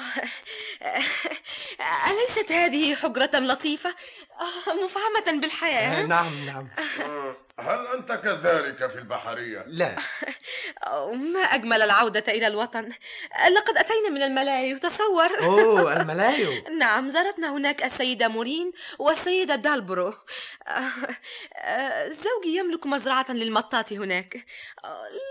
آه، 0.82 2.10
أليست 2.10 2.52
هذه 2.52 2.94
حجرة 2.94 3.30
لطيفة؟ 3.38 3.94
آه، 4.40 4.84
مفعمة 4.84 5.40
بالحياة 5.40 6.06
نعم 6.06 6.46
نعم. 6.46 6.68
آه، 7.00 7.36
هل 7.60 7.86
أنت 7.86 8.12
كذلك 8.12 8.90
في 8.90 8.98
البحرية؟ 8.98 9.64
لا. 9.66 9.96
ما 11.32 11.40
أجمل 11.40 11.82
العودة 11.82 12.24
إلى 12.28 12.46
الوطن. 12.46 12.92
لقد 13.50 13.76
أتينا 13.76 14.08
من 14.10 14.22
الملايو 14.22 14.78
تصور 14.78 15.42
أوه 15.42 16.00
الملايو. 16.00 16.48
نعم 16.80 17.08
زارتنا 17.08 17.52
هناك 17.52 17.84
السيدة 17.84 18.28
مورين 18.28 18.72
والسيدة 18.98 19.54
دالبرو. 19.54 20.14
زوجي 22.22 22.56
يملك 22.56 22.86
مزرعة 22.86 23.26
للمطاط 23.28 23.92
هناك. 23.92 24.46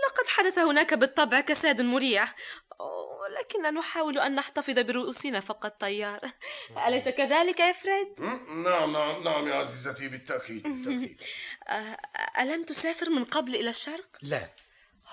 لقد 0.06 0.28
حدث 0.28 0.58
هناك 0.58 0.94
بالطبع 0.94 1.40
كساد 1.40 1.80
مريع. 1.80 2.28
لكننا 3.28 3.70
نحاول 3.70 4.18
أن 4.18 4.34
نحتفظ 4.34 4.78
برؤوسنا 4.78 5.40
فوق 5.40 5.66
الطيار 5.66 6.20
أليس 6.86 7.08
كذلك 7.08 7.60
يا 7.60 7.72
فريد؟ 7.72 8.20
نعم 8.50 8.92
نعم 8.92 9.22
نعم 9.24 9.48
يا 9.48 9.54
عزيزتي 9.54 10.08
بالتأكيد 10.08 10.62
بالتأكيد. 10.68 11.22
أه، 11.68 11.98
ألم 12.40 12.64
تسافر 12.64 13.10
من 13.10 13.24
قبل 13.24 13.54
إلى 13.54 13.70
الشرق؟ 13.70 14.08
لا. 14.22 14.48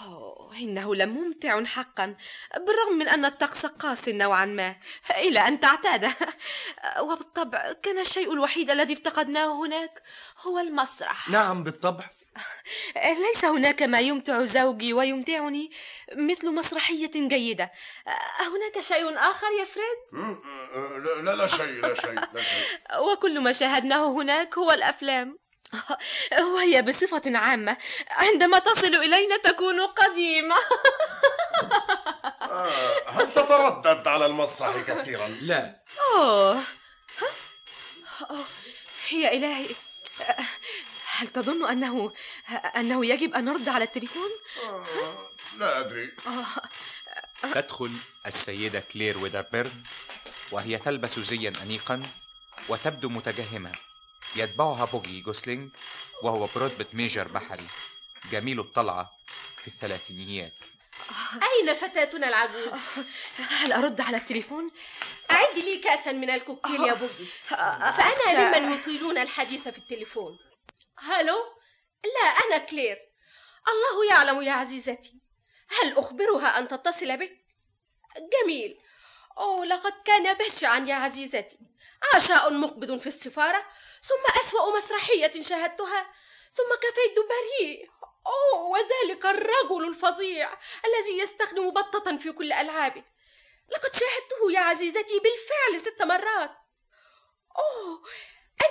أوه 0.02 0.58
إنه 0.58 0.96
لممتع 0.96 1.64
حقا 1.66 2.16
بالرغم 2.54 2.94
من 3.00 3.08
أن 3.08 3.26
الطقس 3.26 3.66
قاس 3.66 4.10
نوعا 4.10 4.46
ما 4.46 4.76
إلى 5.18 5.40
أن 5.48 5.60
تعتاده 5.60 6.16
وبالطبع 7.02 7.72
كان 7.72 8.00
الشيء 8.00 8.34
الوحيد 8.34 8.70
الذي 8.72 8.94
افتقدناه 8.94 9.66
هناك 9.66 10.04
هو 10.42 10.60
المسرح. 10.60 11.30
نعم 11.30 11.64
بالطبع. 11.64 12.10
ليس 13.26 13.46
هناك 13.46 13.82
ما 13.84 14.00
يمتع 14.00 14.44
زوجي 14.44 14.94
ويمتعني 14.94 15.72
مثل 16.14 16.54
مسرحية 16.54 17.12
جيدة. 17.16 17.72
هناك 18.40 18.82
شيء 18.86 19.18
آخر 19.18 19.48
يا 19.60 19.66
فريد؟ 19.66 19.98
لا 21.06 21.22
لا 21.22 21.36
لا 21.36 21.48
شيء 21.48 21.82
لا 21.82 21.94
شيء 21.94 22.14
لا 22.34 22.42
شيء. 22.42 22.80
وكل 23.12 23.40
ما 23.40 23.52
شاهدناه 23.52 24.12
هناك 24.12 24.58
هو 24.58 24.72
الأفلام. 24.72 25.40
وهي 26.40 26.82
بصفة 26.82 27.22
عامة. 27.38 27.78
عندما 28.10 28.60
تصل 28.60 28.96
إلينا 28.96 29.38
تكون 29.38 29.82
قديمة. 29.82 30.56
آه، 32.42 32.70
هل 33.08 33.32
تتردد 33.32 34.08
على 34.08 34.26
المسرح 34.26 34.78
كثيرا؟ 34.88 35.28
لا. 35.28 35.84
أوه؟ 36.16 36.62
أوه، 38.30 38.46
يا 39.12 39.34
إلهي. 39.34 39.68
هل 41.16 41.28
تظن 41.28 41.70
أنه 41.70 42.14
أنه 42.78 43.06
يجب 43.06 43.34
أن 43.34 43.46
نرد 43.46 43.70
على 43.70 43.84
التليفون؟ 43.84 44.30
آه، 44.64 44.86
لا 45.58 45.80
أدري. 45.80 46.12
تدخل 47.54 47.92
السيدة 48.28 48.80
كلير 48.80 49.18
ويدربيرن 49.18 49.84
وهي 50.52 50.78
تلبس 50.78 51.20
زيا 51.20 51.54
أنيقا 51.62 52.04
وتبدو 52.70 53.10
متجهمة. 53.10 53.72
يتبعها 54.36 54.86
بوغي 54.86 55.22
جوسلينج 55.22 55.72
وهو 56.24 56.48
برتبة 56.56 56.86
ميجر 56.94 57.28
بحري. 57.28 57.68
جميل 58.32 58.60
الطلعة 58.60 59.12
في 59.62 59.68
الثلاثينيات. 59.68 60.58
أين 61.34 61.74
فتاتنا 61.76 62.28
العجوز؟ 62.28 62.74
هل 63.38 63.74
أرد 63.74 64.02
على 64.02 64.18
التليفون؟ 64.18 64.72
أعد 65.32 65.58
لي 65.58 65.78
كأسا 65.78 66.12
من 66.12 66.30
الكوكتيل 66.30 66.82
يا 66.82 66.94
بوبي 66.94 67.28
فأنا 67.48 68.60
ممن 68.60 68.74
يطيلون 68.74 69.18
الحديث 69.18 69.68
في 69.68 69.78
التليفون؟ 69.78 70.38
هلو؟ 70.98 71.38
لا 72.04 72.28
أنا 72.28 72.58
كلير. 72.58 72.98
الله 73.68 74.06
يعلم 74.10 74.42
يا 74.42 74.52
عزيزتي. 74.52 75.22
هل 75.70 75.98
أخبرها 75.98 76.60
أن 76.60 76.68
تتصل 76.68 77.18
بك؟ 77.18 77.46
جميل. 78.34 78.82
أوه 79.38 79.66
لقد 79.66 79.94
كان 80.06 80.34
بشعا 80.34 80.86
يا 80.88 80.96
عزيزتي. 80.96 81.60
عشاء 82.14 82.54
مقبض 82.54 83.00
في 83.00 83.08
السفارة 83.08 83.66
ثم 84.02 84.42
أسوأ 84.42 84.78
مسرحية 84.78 85.42
شاهدتها 85.42 86.14
ثم 86.54 86.76
كافيه 86.82 87.16
دوباري 87.16 87.90
أوه 88.28 88.64
وذلك 88.64 89.26
الرجل 89.26 89.88
الفظيع 89.88 90.50
الذي 90.86 91.18
يستخدم 91.20 91.72
بطة 91.72 92.18
في 92.18 92.32
كل 92.32 92.54
ألعابه. 92.54 93.04
لقد 93.70 93.94
شاهدته 93.94 94.52
يا 94.52 94.60
عزيزتي 94.60 95.20
بالفعل 95.20 95.82
ست 95.82 96.02
مرات. 96.02 96.58
أوه 97.58 98.04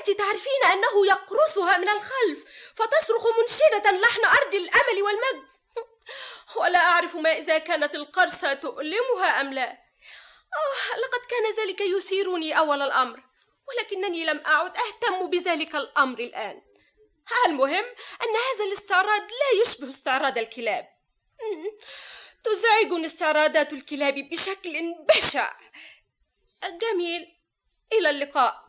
أنت 0.09 0.19
تعرفين 0.19 0.65
أنه 0.73 1.07
يقرصها 1.07 1.79
من 1.79 1.89
الخلف 1.89 2.45
فتصرخ 2.75 3.27
منشدة 3.41 3.91
لحن 3.91 4.25
أرض 4.25 4.55
الأمل 4.55 5.03
والمجد. 5.03 5.49
ولا 6.57 6.79
أعرف 6.79 7.17
ما 7.17 7.39
إذا 7.39 7.59
كانت 7.59 7.95
القرصة 7.95 8.53
تؤلمها 8.53 9.41
أم 9.41 9.55
لا. 9.55 9.71
آه 9.73 10.97
لقد 10.97 11.21
كان 11.31 11.67
ذلك 11.67 11.81
يثيرني 11.81 12.59
أول 12.59 12.83
الأمر 12.83 13.23
ولكنني 13.69 14.25
لم 14.25 14.43
أعد 14.47 14.77
أهتم 14.77 15.31
بذلك 15.31 15.75
الأمر 15.75 16.19
الآن. 16.19 16.63
المهم 17.47 17.85
أن 18.23 18.37
هذا 18.55 18.65
الاستعراض 18.65 19.23
لا 19.23 19.63
يشبه 19.63 19.89
استعراض 19.89 20.39
الكلاب. 20.39 20.89
تزعجني 22.45 23.07
استعراضات 23.07 23.73
الكلاب 23.73 24.15
بشكل 24.15 24.95
بشع. 25.09 25.53
جميل 26.65 27.37
إلى 27.93 28.11
اللقاء. 28.11 28.64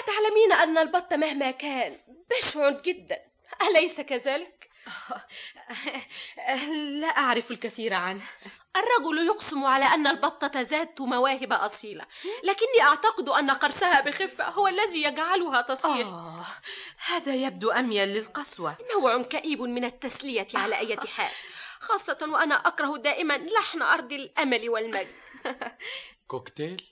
أتعلمين 0.00 0.52
أن 0.52 0.78
البط 0.78 1.14
مهما 1.14 1.50
كان 1.50 1.98
بشع 2.30 2.70
جدا. 2.70 3.22
أليس 3.62 4.00
كذلك؟ 4.00 4.70
لا 7.00 7.08
أعرف 7.08 7.50
الكثير 7.50 7.94
عنه. 7.94 8.22
الرجل 8.76 9.26
يقسم 9.26 9.64
على 9.64 9.84
أن 9.84 10.06
البطة 10.06 10.60
ذات 10.60 11.00
مواهب 11.00 11.52
أصيلة 11.52 12.06
لكني 12.44 12.82
أعتقد 12.82 13.28
أن 13.28 13.50
قرصها 13.50 14.00
بخفة 14.00 14.48
هو 14.48 14.68
الذي 14.68 15.02
يجعلها 15.02 15.60
تصير 15.60 16.06
آه 16.06 16.46
هذا 17.06 17.34
يبدو 17.34 17.70
أميل 17.70 18.08
للقسوة. 18.08 18.76
نوع 18.94 19.22
كئيب 19.22 19.62
من 19.62 19.84
التسلية 19.84 20.46
على 20.54 20.78
أي 20.78 20.96
حال 21.16 21.30
خاصة 21.80 22.18
وأنا 22.22 22.54
أكره 22.54 22.96
دائما 22.96 23.38
لحن 23.38 23.82
أرض 23.82 24.12
الأمل 24.12 24.68
والمجد. 24.68 25.14
كوكتيل؟ 26.28 26.86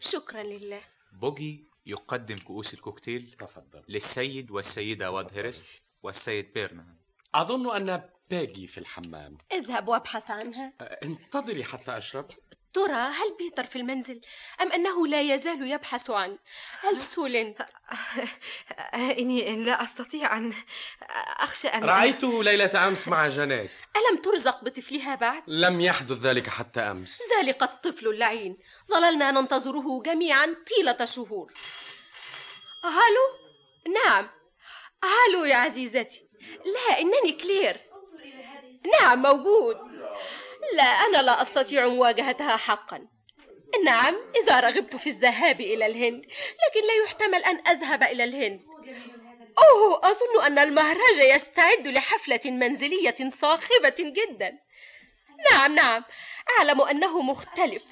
شكرا 0.00 0.42
لله. 0.42 0.80
بوغي 1.12 1.69
يقدم 1.86 2.38
كؤوس 2.38 2.74
الكوكتيل 2.74 3.34
تفضل. 3.38 3.82
للسيد 3.88 4.50
والسيدة 4.50 5.10
واد 5.10 5.34
هيرست 5.34 5.66
والسيد 6.02 6.52
بيرنهام 6.52 6.98
أظن 7.34 7.76
أن 7.90 8.02
بيجي 8.30 8.66
في 8.66 8.78
الحمام. 8.78 9.38
اذهب 9.52 9.88
وابحث 9.88 10.30
عنها. 10.30 10.72
أه، 10.80 10.84
انتظري 11.02 11.64
حتى 11.64 11.96
أشرب. 11.96 12.26
ترى 12.72 12.94
هل 12.94 13.36
بيتر 13.38 13.64
في 13.64 13.76
المنزل 13.76 14.20
أم 14.60 14.72
أنه 14.72 15.06
لا 15.06 15.20
يزال 15.20 15.70
يبحث 15.70 16.10
عن؟ 16.10 16.38
هل 16.80 17.00
سولنت 17.00 17.66
إني 18.94 19.64
لا 19.64 19.82
أستطيع 19.82 20.36
أن 20.36 20.52
أخشى 21.38 21.68
أن 21.68 21.84
رأيته 21.84 22.44
ليلة 22.44 22.88
أمس 22.88 23.08
مع 23.08 23.28
جانيت. 23.28 23.70
ألم 23.96 24.20
ترزق 24.20 24.64
بطفلها 24.64 25.14
بعد؟ 25.14 25.42
لم 25.46 25.80
يحدث 25.80 26.18
ذلك 26.18 26.48
حتى 26.48 26.80
أمس. 26.80 27.18
ذلك 27.38 27.62
الطفل 27.62 28.08
اللعين. 28.08 28.58
ظللنا 28.90 29.30
ننتظره 29.30 30.02
جميعا 30.02 30.56
طيلة 30.76 31.04
شهور. 31.04 31.52
هالو؟ 32.84 33.26
نعم. 34.04 34.30
هالو 35.04 35.44
يا 35.44 35.56
عزيزتي. 35.56 36.28
لا 36.64 37.00
إنني 37.00 37.32
كلير. 37.32 37.80
نعم 39.00 39.22
موجود. 39.22 39.76
لا 40.74 40.82
أنا 40.82 41.22
لا 41.22 41.42
أستطيع 41.42 41.88
مواجهتها 41.88 42.56
حقا. 42.56 43.06
نعم 43.84 44.16
إذا 44.42 44.60
رغبت 44.60 44.96
في 44.96 45.10
الذهاب 45.10 45.60
إلى 45.60 45.86
الهند 45.86 46.26
لكن 46.66 46.86
لا 46.86 47.04
يحتمل 47.04 47.44
أن 47.44 47.68
أذهب 47.68 48.02
إلى 48.02 48.24
الهند. 48.24 48.60
أوه 49.58 50.00
أظن 50.04 50.44
أن 50.46 50.58
المهرج 50.58 51.18
يستعد 51.18 51.88
لحفلة 51.88 52.40
منزلية 52.44 53.16
صاخبة 53.28 53.94
جدا. 53.98 54.58
نعم 55.50 55.74
نعم 55.74 56.04
أعلم 56.58 56.80
أنه 56.80 57.22
مختلف 57.22 57.84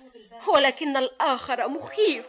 ولكن 0.46 0.96
الآخر 0.96 1.68
مخيف. 1.68 2.26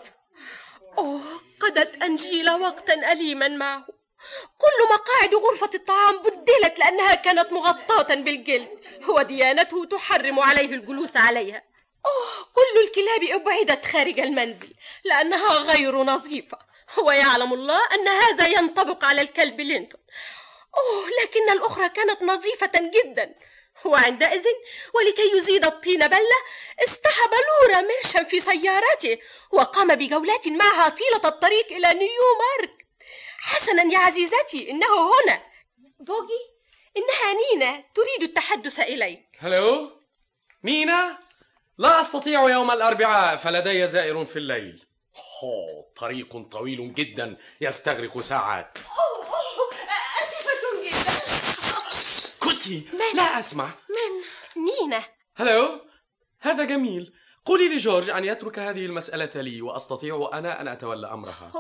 أوه 0.98 1.22
قضت 1.60 2.04
أنجيلا 2.04 2.56
وقتا 2.56 3.12
أليما 3.12 3.48
معه. 3.48 3.99
كل 4.58 4.94
مقاعد 4.94 5.36
غرفة 5.36 5.70
الطعام 5.76 6.18
بدلت 6.18 6.80
لأنها 6.80 7.16
كانت 7.16 7.54
مغطاة 7.54 8.16
بالجلد. 8.16 8.80
وديانته 9.08 9.86
تحرم 9.86 10.40
عليه 10.40 10.76
الجلوس 10.76 11.18
عليها. 11.18 11.64
أوه 12.06 12.46
كل 12.54 12.80
الكلاب 12.84 13.42
أبعدت 13.42 13.86
خارج 13.86 14.20
المنزل 14.20 14.74
لأنها 15.04 15.54
غير 15.54 16.04
نظيفة. 16.04 16.58
ويعلم 17.04 17.54
الله 17.54 17.80
أن 17.94 18.08
هذا 18.08 18.48
ينطبق 18.48 19.06
على 19.06 19.22
الكلب 19.22 19.62
لينتون. 19.62 20.02
أوه 20.78 21.10
لكن 21.24 21.50
الأخرى 21.50 21.90
كانت 21.90 22.22
نظيفة 22.22 22.72
جدا. 22.76 23.36
وعندئذ 23.86 24.46
ولكي 24.94 25.38
يزيد 25.38 25.66
الطين 25.66 26.08
بلة 26.08 26.40
اصطحب 26.84 27.30
لورا 27.34 27.82
مرشا 27.82 28.24
في 28.24 28.40
سيارته 28.40 29.18
وقام 29.52 29.96
بجولات 29.96 30.48
معها 30.48 30.90
طيلة 30.90 31.22
الطريق 31.26 31.66
إلى 31.66 31.88
نيومارك. 31.88 32.79
حسنا 33.42 33.84
يا 33.94 33.98
عزيزتي 33.98 34.70
إنه 34.72 34.86
هنا. 34.88 35.42
بوجي 36.00 36.42
إنها 36.98 37.34
نينا 37.34 37.84
تريد 37.94 38.30
التحدث 38.30 38.80
إليك. 38.80 39.38
هلو؟ 39.40 39.92
نينا؟ 40.64 41.18
لا 41.78 42.02
أستطيع 42.02 42.50
يوم 42.50 42.72
الأربعاء 42.72 43.36
فلدي 43.36 43.88
زائر 43.88 44.26
في 44.26 44.40
الليل. 44.40 44.86
هو 45.44 45.82
طريق 45.96 46.38
طويل 46.52 46.94
جدا 46.94 47.38
يستغرق 47.62 48.22
ساعات. 48.22 48.78
أسفة 50.22 50.84
جدا. 50.84 51.14
كنتي 52.40 52.86
لا 53.14 53.40
أسمع. 53.40 53.66
من؟ 53.66 54.24
نينا. 54.64 55.04
هلو؟ 55.36 55.82
هذا 56.40 56.64
جميل. 56.64 57.14
قولي 57.50 57.76
لجورج 57.76 58.10
أن 58.10 58.26
يترك 58.26 58.60
هذه 58.60 58.86
المسألة 58.86 59.42
لي 59.42 59.62
وأستطيع 59.62 60.30
أنا 60.34 60.62
أن 60.62 60.68
أتولى 60.68 61.08
أمرها. 61.12 61.52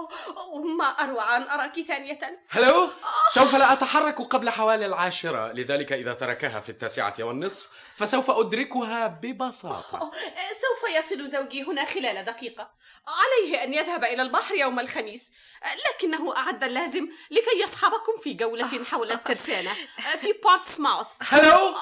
وما 0.53 0.85
أروع 0.85 1.37
أن 1.37 1.49
أراك 1.49 1.81
ثانية. 1.81 2.19
هلو 2.49 2.89
سوف 3.33 3.55
لا 3.55 3.73
أتحرك 3.73 4.21
قبل 4.21 4.49
حوالي 4.49 4.85
العاشرة 4.85 5.51
لذلك 5.51 5.93
إذا 5.93 6.13
تركها 6.13 6.59
في 6.59 6.69
التاسعة 6.69 7.15
والنصف 7.19 7.69
فسوف 7.95 8.31
أدركها 8.31 9.07
ببساطة. 9.07 10.11
سوف 10.51 10.95
يصل 10.97 11.27
زوجي 11.27 11.63
هنا 11.63 11.85
خلال 11.85 12.25
دقيقة. 12.25 12.71
عليه 13.07 13.63
أن 13.63 13.73
يذهب 13.73 14.03
إلى 14.03 14.21
البحر 14.21 14.55
يوم 14.55 14.79
الخميس. 14.79 15.31
لكنه 15.87 16.37
أعد 16.37 16.63
اللازم 16.63 17.09
لكي 17.31 17.61
يصحبكم 17.63 18.17
في 18.23 18.33
جولة 18.33 18.83
حول 18.83 19.11
الترسانة 19.11 19.71
في 20.17 20.33
بورتسماوث 20.43 21.07
هلو 21.19 21.75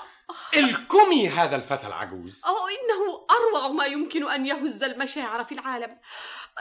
الكمي 0.53 1.29
هذا 1.29 1.55
الفتى 1.55 1.87
العجوز. 1.87 2.41
أو 2.45 2.67
إنه 2.67 3.25
أروع 3.31 3.67
ما 3.67 3.85
يمكن 3.85 4.29
أن 4.29 4.45
يهز 4.45 4.83
المشاعر 4.83 5.43
في 5.43 5.51
العالم. 5.51 5.97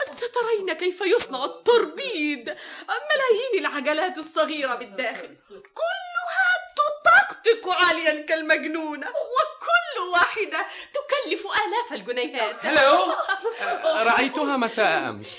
سترين 0.05 0.73
كيف 0.73 1.01
يصنع 1.01 1.45
التوربيد 1.45 2.55
ملايين 2.89 3.65
العجلات 3.65 4.17
الصغيرة 4.17 4.75
بالداخل. 4.75 5.37
كلها 5.49 6.47
تطقطق 6.77 7.69
عاليا 7.69 8.25
كالمجنونة 8.25 9.07
وكل 9.07 10.11
واحدة 10.13 10.65
تكلف 10.93 11.43
آلاف 11.45 11.93
الجنيهات. 11.93 12.65
هلو 12.65 13.13
رأيتها 13.83 14.57
مساء 14.57 15.09
أمس. 15.09 15.35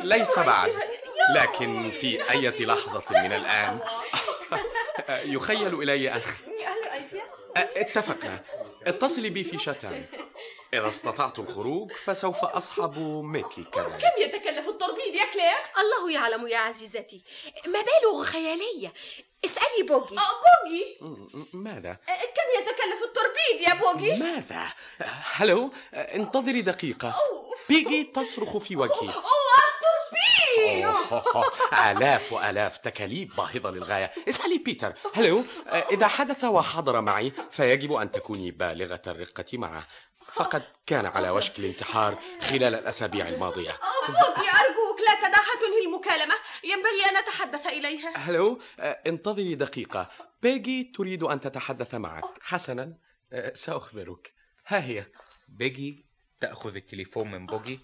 ليس 0.00 0.38
بعد 0.38 0.72
لكن 1.34 1.90
في 1.90 2.30
أي 2.30 2.48
لحظة 2.66 3.04
من 3.10 3.32
الآن. 3.32 3.80
يخيل 5.34 5.82
إلي 5.82 6.10
أخي 6.10 6.34
اتفقنا. 7.56 8.44
اتصلي 8.86 9.30
بي 9.30 9.44
في 9.44 9.58
شتان. 9.58 10.04
إذا 10.74 10.88
استطعت 10.88 11.38
الخروج 11.38 11.92
فسوف 11.92 12.44
أصحب 12.44 12.98
ميكي 13.24 13.64
كذلك 13.64 13.86
كم 14.00 14.22
يتكلف 14.22 14.68
التوربيد 14.68 15.14
يا 15.14 15.24
كلير؟ 15.32 15.56
الله 15.78 16.12
يعلم 16.12 16.46
يا 16.46 16.58
عزيزتي. 16.58 17.22
مبالغ 17.66 18.22
خيالية 18.24 18.92
اسألي 19.44 19.82
بوجي 19.88 20.16
بوجي 20.16 20.96
م- 21.00 21.46
ماذا؟ 21.52 21.96
كم 22.06 22.60
يتكلف 22.60 23.02
التوربيد 23.04 23.68
يا 23.68 23.74
بوجي؟ 23.74 24.14
ماذا؟ 24.16 24.66
هلو 25.34 25.70
انتظري 25.94 26.62
دقيقة. 26.62 27.14
بيجي 27.68 28.04
تصرخ 28.04 28.56
في 28.56 28.76
وجهي. 28.76 28.94
أوه 29.08 29.10
التوربيد 29.10 29.79
أوه، 30.70 31.44
آلاف 31.90 32.32
وآلاف 32.32 32.78
تكاليف 32.78 33.36
باهظة 33.36 33.70
للغاية. 33.70 34.10
اسألي 34.28 34.58
بيتر. 34.58 34.92
هلو 35.14 35.44
إذا 35.90 36.08
حدث 36.08 36.44
وحضر 36.44 37.00
معي 37.00 37.32
فيجب 37.50 37.92
أن 37.92 38.10
تكوني 38.10 38.50
بالغة 38.50 39.02
الرقة 39.06 39.58
معه. 39.58 39.86
فقد 40.32 40.62
كان 40.86 41.06
على 41.06 41.30
وشك 41.30 41.58
الانتحار 41.58 42.18
خلال 42.40 42.74
الأسابيع 42.74 43.28
الماضية. 43.28 43.70
بوجي 44.08 44.50
أرجوك 44.50 45.00
لا 45.06 45.28
تدعها 45.28 45.60
تنهي 45.60 45.84
المكالمة. 45.86 46.34
ينبغي 46.64 47.04
أن 47.10 47.22
نتحدث 47.22 47.66
إليها. 47.66 48.16
هلو 48.16 48.60
انتظري 48.80 49.54
دقيقة. 49.54 50.10
بيجي 50.42 50.92
تريد 50.96 51.22
أن 51.22 51.40
تتحدث 51.40 51.94
معك. 51.94 52.24
حسنا. 52.42 52.98
سأخبرك. 53.54 54.32
ها 54.66 54.84
هي. 54.84 55.06
بيجي 55.48 56.06
تأخذ 56.40 56.76
التليفون 56.76 57.30
من 57.30 57.46
بوجي 57.46 57.80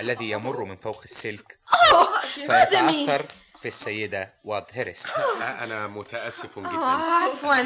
الذي 0.00 0.30
يمر 0.30 0.64
من 0.64 0.76
فوق 0.76 1.00
السلك. 1.04 1.58
قدمي 1.82 2.15
فيتعثر 2.40 3.26
في 3.62 3.68
السيدة 3.68 4.34
واد 4.44 4.64
هيرست. 4.72 5.08
أنا 5.40 5.86
متأسف 5.86 6.58
جدا. 6.58 6.68
عفوا. 6.68 7.62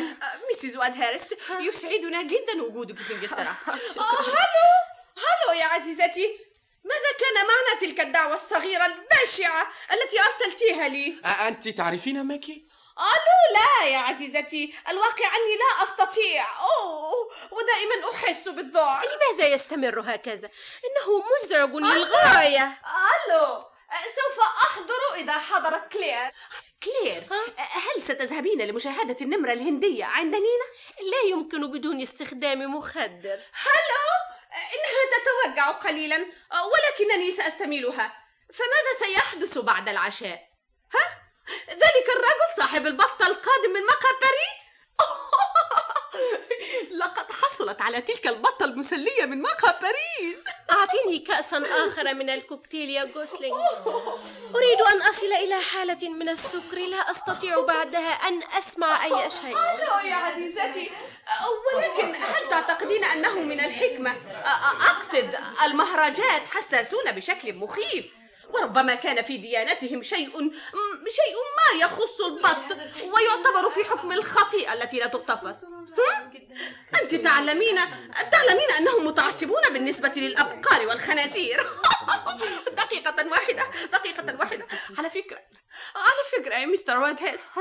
ميسيس 0.48 0.76
واد 0.76 1.02
هارست 1.02 1.38
يسعدنا 1.60 2.22
جدا 2.22 2.62
وجودك 2.62 2.98
في 2.98 3.14
إنجلترا. 3.14 3.40
آه، 3.98 4.20
هلو. 4.22 4.70
هلو 5.16 5.58
يا 5.60 5.64
عزيزتي. 5.64 6.38
ماذا 6.84 7.12
كان 7.20 7.46
معنى 7.46 7.80
تلك 7.80 8.00
الدعوة 8.00 8.34
الصغيرة 8.34 8.86
البشعة 8.86 9.66
التي 9.92 10.16
أرسلتيها 10.20 10.88
لي؟ 10.88 11.20
أنت 11.24 11.68
تعرفين 11.68 12.22
ماكي؟ 12.22 12.66
قالوا 12.96 13.44
لا 13.54 13.86
يا 13.88 13.98
عزيزتي. 13.98 14.74
الواقع 14.88 15.26
أني 15.26 15.56
لا 15.56 15.84
أستطيع. 15.84 16.44
أوه 16.60 17.30
ودائما 17.50 18.10
أحس 18.14 18.48
بالذعر 18.48 19.04
لماذا 19.06 19.48
يستمر 19.48 20.00
هكذا؟ 20.00 20.50
إنه 20.84 21.24
مزعج 21.42 21.74
للغاية. 21.74 22.78
ألو 23.28 23.69
سوف 23.90 24.40
أحضر 24.40 25.14
إذا 25.14 25.32
حضرت 25.32 25.92
كلير 25.92 26.30
كلير 26.82 27.24
هل 27.58 28.02
ستذهبين 28.02 28.62
لمشاهدة 28.62 29.16
النمرة 29.20 29.52
الهندية 29.52 30.04
عند 30.04 30.34
نينا؟ 30.34 30.66
لا 31.10 31.30
يمكن 31.30 31.72
بدون 31.72 32.02
استخدام 32.02 32.74
مخدر 32.74 33.40
هلو 33.52 34.10
إنها 34.52 35.02
تتوجع 35.12 35.70
قليلا 35.70 36.26
ولكنني 36.52 37.32
سأستميلها 37.32 38.12
فماذا 38.54 38.98
سيحدث 38.98 39.58
بعد 39.58 39.88
العشاء؟ 39.88 40.50
ها؟ 40.94 41.20
ذلك 41.70 42.08
الرجل 42.16 42.56
صاحب 42.56 42.86
البطة 42.86 43.26
القادم 43.26 43.70
من 43.72 43.82
مقابري؟ 43.82 44.59
لقد 46.90 47.32
حصلت 47.32 47.80
على 47.80 48.00
تلك 48.00 48.26
البطة 48.26 48.64
المسلية 48.64 49.24
من 49.24 49.42
مقهى 49.42 49.78
باريس. 49.82 50.44
أعطيني 50.70 51.18
كأسا 51.18 51.62
آخر 51.86 52.14
من 52.14 52.30
الكوكتيل 52.30 52.90
يا 52.90 53.04
جوسلينج 53.04 53.54
أريد 54.56 54.80
أن 54.80 55.02
أصل 55.02 55.26
إلى 55.26 55.60
حالة 55.60 56.08
من 56.08 56.28
السكر 56.28 56.78
لا 56.78 57.10
أستطيع 57.10 57.60
بعدها 57.60 58.12
أن 58.12 58.42
أسمع 58.58 59.04
أي 59.04 59.30
شيء. 59.30 59.54
لا 59.54 60.02
يا 60.02 60.14
عزيزتي. 60.14 60.90
ولكن 61.74 62.14
هل 62.14 62.48
تعتقدين 62.50 63.04
أنه 63.04 63.34
من 63.34 63.60
الحكمة؟ 63.60 64.16
أقصد 64.90 65.34
المهرجات 65.64 66.48
حساسون 66.48 67.12
بشكل 67.12 67.52
مخيف. 67.54 68.06
وربما 68.54 68.94
كان 68.94 69.22
في 69.22 69.36
ديانتهم 69.36 70.02
شيء 70.02 70.30
شيء 71.08 71.36
ما 71.56 71.84
يخص 71.84 72.20
البط 72.20 72.78
ويعتبر 73.14 73.70
في 73.70 73.84
حكم 73.84 74.12
الخطيئة 74.12 74.72
التي 74.72 74.98
لا 74.98 75.06
تغتفر. 75.06 75.54
أنت 77.02 77.14
تعلمين 77.14 77.76
تعلمين 78.32 78.70
أنهم 78.78 79.06
متعصبون 79.06 79.62
بالنسبة 79.72 80.12
للأبقار 80.16 80.86
والخنازير. 80.86 81.66
دقيقة 82.76 83.28
واحدة 83.30 83.64
دقيقة 83.92 84.36
واحدة. 84.38 84.66
على 84.98 85.10
فكرة 85.10 85.38
على 85.96 86.42
فكرة 86.42 86.54
يا 86.54 86.66
مستر 86.66 86.98
واد 86.98 87.22
هيست 87.22 87.52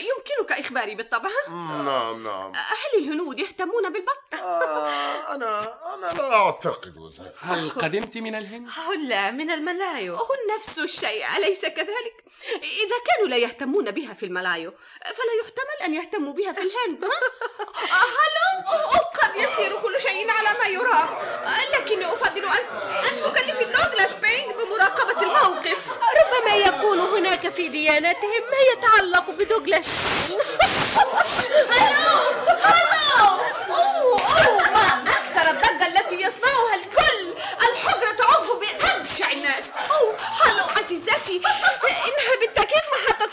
يمكنك 0.00 0.58
إخباري 0.58 0.94
بالطبع 0.94 1.30
نعم 1.48 2.22
نعم. 2.24 2.52
هل 2.54 2.98
الهنود 2.98 3.38
يهتمون 3.38 3.92
بالبط؟ 3.92 4.34
آه 4.34 5.34
أنا 5.34 5.78
أنا 5.94 6.06
لا 6.06 6.36
أعتقد. 6.36 6.94
ذلك 7.20 7.34
هل 7.40 7.70
قدمت 7.70 8.16
من 8.16 8.34
الهند؟ 8.34 8.68
لا 9.08 9.30
من 9.30 9.50
الملايو. 9.50 10.14
هو 10.14 10.28
نفس 10.56 10.78
الشيء 10.78 11.36
أليس 11.36 11.66
كذلك؟ 11.66 12.24
إذا 12.54 12.96
كانوا 13.06 13.28
لا 13.28 13.36
يهتمون 13.36 13.90
بها 13.90 14.14
في 14.14 14.26
الملايو 14.26 14.70
فلا 15.04 15.34
يحتمل 15.42 15.84
أن 15.84 15.94
يهتموا 15.94 16.32
بها 16.32 16.52
في 16.52 16.60
الهند 16.60 17.04
هلو 17.90 18.74
قد 19.22 19.36
يسير 19.36 19.80
كل 19.80 20.00
شيء 20.00 20.30
على 20.30 20.58
ما 20.58 20.66
يرام. 20.66 21.08
لكني 21.72 22.06
أفضل 22.06 22.44
أن 22.44 22.78
أن 23.04 23.22
تكلفي 23.22 23.64
دوغلاس 23.64 24.12
بينج 24.12 24.54
بمراقبة 24.54 25.22
الموقف. 25.22 25.88
ربما 26.20 26.56
يكون 26.56 26.98
هناك 26.98 27.48
في 27.48 27.68
ديانتهم 27.74 28.42
ما 28.52 28.60
يتعلق 28.72 29.30
بدوغلاس. 29.30 29.86
هلو! 31.74 32.14
هلو! 32.48 33.26
أوه 33.70 34.20
أوه 34.46 34.70
ما 34.70 35.02
أكثر 35.10 35.50
الضجة 35.50 35.86
التي 35.86 36.14
يصنعها 36.14 36.74
الكل. 36.74 37.34
الحجرة 37.68 38.12
تعج 38.18 38.46
بأبشع 38.60 39.32
الناس. 39.32 39.70
أوه 39.90 40.16
هلو 40.16 40.64
عزيزتي. 40.76 41.36
إنها 41.84 42.34
بالتأكيد 42.40 42.82
محطة 42.94 43.24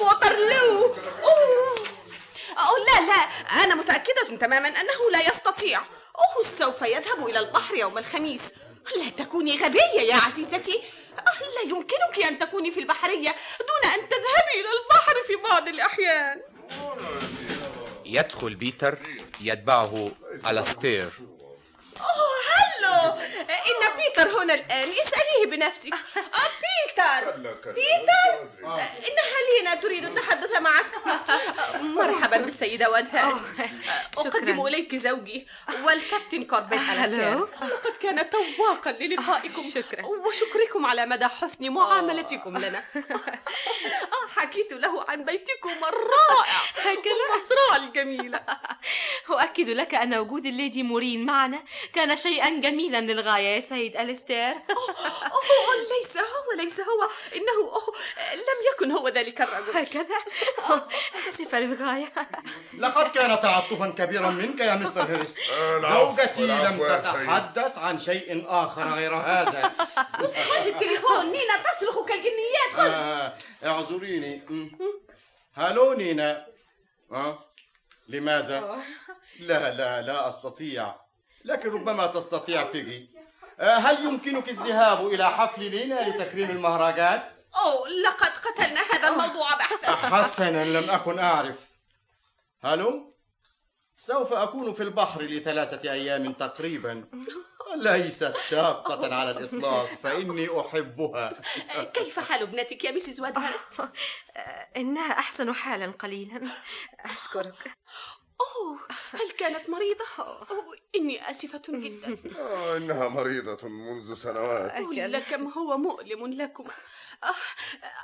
أوه. 1.23 1.75
أوه 2.57 2.79
لا 2.79 3.05
لا. 3.07 3.21
أنا 3.63 3.75
متأكدة 3.75 4.37
تماما 4.39 4.67
أنه 4.67 5.11
لا 5.11 5.29
يستطيع. 5.29 5.79
أوه 5.79 6.43
سوف 6.59 6.81
يذهب 6.81 7.27
إلى 7.27 7.39
البحر 7.39 7.75
يوم 7.75 7.97
الخميس. 7.97 8.53
لا 8.95 9.09
تكوني 9.09 9.63
غبية 9.63 10.01
يا 10.01 10.15
عزيزتي. 10.15 10.83
لا 11.25 11.69
يمكنك 11.69 12.25
أن 12.27 12.37
تكوني 12.37 12.71
في 12.71 12.79
البحرية 12.79 13.35
دون 13.59 13.91
أن 13.91 14.09
تذهبي 14.09 14.55
إلى 14.55 14.69
البحر 14.83 15.15
في 15.27 15.35
بعض 15.49 15.67
الأحيان. 15.67 16.41
يدخل 18.05 18.55
بيتر 18.55 18.97
يتبعه 19.41 20.11
ألاستير. 20.47 21.09
أوه 21.99 22.41
هلو 22.81 23.17
إن 23.49 23.95
بيتر 23.97 24.41
هنا 24.43 24.53
الآن 24.53 24.89
اسأليه 24.91 25.45
بنفسك. 25.45 25.93
آه 25.93 26.49
بيتر. 26.61 27.31
بيتر؟ 27.71 28.49
إنها 29.07 29.37
لينا 29.57 29.75
تريد 29.75 30.05
التحدث 30.05 30.55
معك. 30.55 30.85
مرحبا 31.81 32.37
بالسيدة 32.37 32.89
واد 32.89 33.15
هارست 33.15 33.43
أقدم 34.17 34.67
إليك 34.67 34.95
زوجي 34.95 35.47
والكابتن 35.83 36.43
كوربيت 36.43 36.81
لقد 37.61 37.93
كان 38.01 38.29
تواقا 38.29 38.91
للقائكم. 38.91 39.61
شكرا. 39.75 40.05
وشكركم 40.05 40.85
على 40.85 41.05
مدى 41.05 41.27
حسن 41.27 41.69
معاملتكم 41.69 42.57
لنا. 42.57 42.83
آه، 44.11 44.39
حكيت 44.39 44.73
له 44.73 45.05
عن 45.09 45.25
بيتكم 45.25 45.69
الرائع 45.69 46.61
المزرعة 47.11 47.87
الجميلة. 47.87 48.39
أؤكد 49.29 49.69
لك 49.69 49.95
أن 49.95 50.13
وجود 50.13 50.45
الليدي 50.45 50.83
مورين 50.83 51.25
معنا 51.25 51.59
كان 51.93 52.15
شيئا 52.15 52.49
جميلا 52.49 52.70
للغاية 52.79 53.47
يا 53.47 53.57
السيد 53.57 53.97
أليستير. 53.97 54.51
أوه 55.35 55.75
ليس 55.99 56.17
هو 56.17 56.63
ليس 56.63 56.79
هو. 56.79 57.09
إنه 57.35 57.71
أوه 57.71 57.93
لم 58.33 58.59
يكن 58.73 58.91
هو 58.91 59.07
ذلك 59.07 59.41
الرجل. 59.41 59.77
هكذا. 59.77 60.15
آسفة 61.29 61.59
للغاية. 61.59 62.13
لقد 62.77 63.09
كان 63.09 63.39
تعاطفا 63.39 63.89
كبيرا 63.89 64.29
منك 64.29 64.59
يا 64.59 64.75
مستر 64.75 65.03
هيرست 65.03 65.37
زوجتي 65.93 66.47
لم 66.47 66.77
سيد. 66.77 66.99
تتحدث 67.01 67.77
عن 67.77 67.99
شيء 67.99 68.45
آخر 68.47 68.83
غير 68.93 69.15
هذا. 69.15 69.71
خذ 70.51 70.67
التليفون 70.67 71.25
نينا 71.31 71.53
تصرخ 71.57 72.05
كالجنيات 72.05 72.71
خذ. 72.73 72.91
آه، 72.93 73.33
اعذريني. 73.65 74.41
مم. 74.49 74.71
هالو 75.55 75.93
نينا. 75.93 76.47
أه؟ 77.11 77.45
لماذا؟ 78.07 78.83
لا 79.39 79.73
لا 79.73 80.01
لا 80.01 80.29
أستطيع. 80.29 80.95
لكن 81.45 81.69
ربما 81.69 82.07
تستطيع 82.07 82.71
بيجي. 82.71 83.09
آه، 83.59 83.75
هل 83.77 84.05
يمكنك 84.05 84.49
الذهاب 84.49 85.07
إلى 85.07 85.29
حفل 85.29 85.63
لينا 85.63 86.09
لتكريم 86.09 86.49
المهرجان؟ 86.49 87.21
أوه 87.65 87.89
لقد 87.89 88.31
قتلنا 88.31 88.81
هذا 88.81 89.07
الموضوع 89.07 89.55
بحثا. 89.55 89.91
حسنا 89.91 90.65
لم 90.65 90.89
أكن 90.89 91.19
أعرف. 91.19 91.71
هلو؟ 92.63 93.15
سوف 93.97 94.33
أكون 94.33 94.73
في 94.73 94.83
البحر 94.83 95.21
لثلاثة 95.21 95.91
أيام 95.91 96.33
تقريبا. 96.33 97.05
ليست 97.75 98.37
شاقة 98.37 99.15
على 99.15 99.31
الإطلاق 99.31 99.85
فإني 99.85 100.59
أحبها. 100.59 101.29
كيف 101.95 102.19
حال 102.19 102.41
ابنتك 102.41 102.83
يا 102.83 102.91
مسز 102.91 103.21
وادهرست؟ 103.21 103.81
إنها 104.77 105.11
أحسن 105.11 105.53
حالا 105.53 105.91
قليلا. 105.91 106.41
أشكرك. 106.99 107.77
أوه 108.41 108.79
هل 109.11 109.31
كانت 109.37 109.69
مريضة؟ 109.69 110.05
أوه 110.19 110.75
إني 110.95 111.29
آسفة 111.29 111.61
جدا. 111.69 112.17
آه، 112.39 112.77
إنها 112.77 113.07
مريضة 113.07 113.67
منذ 113.67 114.13
سنوات. 114.15 114.71
قل 114.71 115.19
كم 115.19 115.47
هو 115.47 115.77
مؤلم 115.77 116.27
لكما 116.27 116.71
آه، 117.23 117.27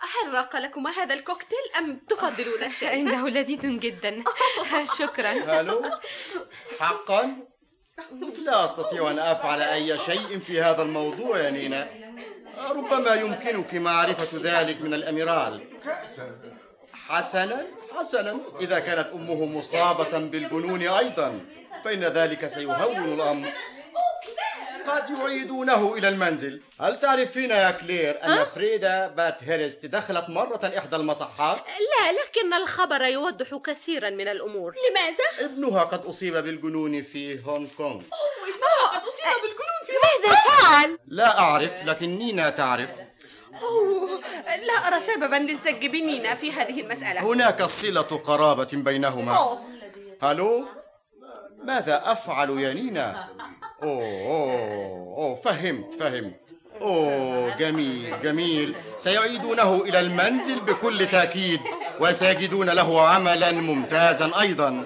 هل 0.02 0.34
راق 0.34 0.56
لكما 0.56 0.90
هذا 0.90 1.14
الكوكتيل 1.14 1.58
أم 1.78 1.98
تفضلون 1.98 2.64
الشاي؟ 2.64 3.00
إنه 3.00 3.30
لذيذ 3.30 3.80
جدا. 3.80 4.24
شكرا. 5.00 5.32
هلو؟ 5.32 5.92
حقا؟ 6.80 7.38
لا 8.38 8.66
أستطيع 8.66 9.12
أن 9.12 9.20
أفعل 9.20 9.62
أي 9.62 10.00
شيء 10.00 10.40
في 10.40 10.62
هذا 10.62 10.82
الموضوع 10.82 11.38
يا 11.40 11.50
نينا. 11.50 11.90
ربما 12.70 13.14
يمكنك 13.14 13.76
معرفة 13.76 14.38
ذلك 14.44 14.82
من 14.82 14.94
الأميرال. 14.94 15.64
حسنا. 16.94 17.77
حسنا 17.98 18.38
إذا 18.62 18.80
كانت 18.80 19.08
أمه 19.14 19.46
مصابة 19.46 20.18
بالجنون 20.18 20.82
أيضا 20.82 21.42
فإن 21.86 22.04
ذلك 22.04 22.48
سيهون 22.48 23.14
الأمر. 23.14 23.50
قد 24.88 25.10
يعيدونه 25.10 25.94
إلى 25.94 26.08
المنزل. 26.08 26.62
هل 26.82 27.00
تعرفين 27.00 27.50
يا 27.50 27.72
كلير 27.72 28.24
أن 28.26 28.46
فريدا 28.56 29.08
باثيرست 29.08 29.86
دخلت 29.86 30.30
مرة 30.30 30.74
إحدى 30.78 30.96
المصحات؟ 30.96 31.58
لا 31.58 32.12
لكن 32.12 32.54
الخبر 32.54 33.02
يوضح 33.02 33.56
كثيرا 33.66 34.10
من 34.10 34.28
الأمور. 34.28 34.76
لماذا؟ 34.90 35.52
ابنها 35.52 35.84
قد 35.84 36.06
أصيب 36.06 36.34
بالجنون 36.38 37.04
في 37.04 37.44
هونغ 37.46 37.68
كونغ. 37.78 38.02
ابنها 38.02 38.88
قد 38.94 39.02
أصيب 39.08 39.42
بالجنون 39.42 39.82
في 39.86 39.92
ماذا 40.04 40.40
فعل؟ 40.40 41.00
لا 41.08 41.40
أعرف 41.40 41.84
لكن 41.86 42.10
نينا 42.10 42.50
تعرف. 42.50 42.92
أوه 43.62 44.22
لا 44.46 44.88
أرى 44.88 45.00
سببا 45.00 45.36
للزج 45.36 45.86
بنينا 45.86 46.36
في 46.36 46.52
هذه 46.52 46.82
المسألة. 46.82 47.22
هناك 47.22 47.64
صلة 47.64 48.02
قرابة 48.02 48.68
بينهما. 48.74 49.38
أوه. 49.38 49.60
هلو؟ 50.22 50.66
ماذا 51.64 52.02
أفعل 52.06 52.60
يا 52.60 52.74
نينا؟ 52.74 53.28
أوه, 53.84 54.04
أوه, 54.04 55.18
أوه 55.18 55.36
فهمت 55.36 55.96
فهمت. 55.96 56.40
أوه 56.82 57.58
جميل 57.58 58.22
جميل. 58.24 58.76
سيعيدونه 58.98 59.82
إلى 59.82 60.00
المنزل 60.00 60.60
بكل 60.60 61.08
تأكيد 61.08 61.60
وسيجدون 62.00 62.70
له 62.70 63.08
عملا 63.08 63.52
ممتازا 63.52 64.32
أيضا. 64.40 64.86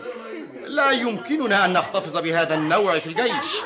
لا 0.66 0.92
يمكننا 0.92 1.66
أن 1.66 1.74
نحتفظ 1.74 2.18
بهذا 2.18 2.56
النوع 2.56 3.00
في 3.00 3.08
الجيش. 3.08 3.62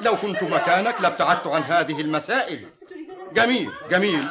لو 0.00 0.16
كنت 0.16 0.42
مكانك 0.42 1.00
لابتعدت 1.00 1.46
عن 1.46 1.62
هذه 1.62 2.00
المسائل. 2.00 2.68
جميل 3.32 3.72
جميل. 3.90 4.28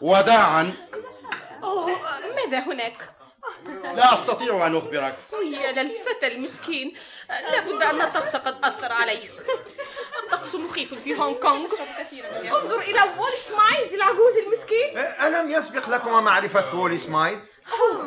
وداعا. 0.00 0.74
أوه 1.62 1.90
ماذا 2.36 2.58
هناك؟ 2.58 2.96
لا 3.94 4.14
أستطيع 4.14 4.66
أن 4.66 4.76
أخبرك. 4.76 5.18
يا 5.42 5.72
للفتى 5.72 6.26
المسكين. 6.26 6.94
لابد 7.52 7.82
أن 7.82 8.00
الطقس 8.00 8.36
قد 8.36 8.64
أثر 8.64 8.92
عليه. 8.92 9.28
الطقس 10.22 10.54
مخيف 10.54 10.94
في 10.94 11.18
هونغ 11.18 11.34
كونغ. 11.34 11.70
انظر 12.44 12.80
إلى 12.80 13.00
وولي 13.18 13.32
سمايث 13.48 13.94
العجوز 13.94 14.36
المسكين. 14.36 14.98
ألم 14.98 15.50
يسبق 15.50 15.88
لكما 15.88 16.20
معرفة 16.20 16.78
وولي 16.78 16.98
سمايث؟ 16.98 17.38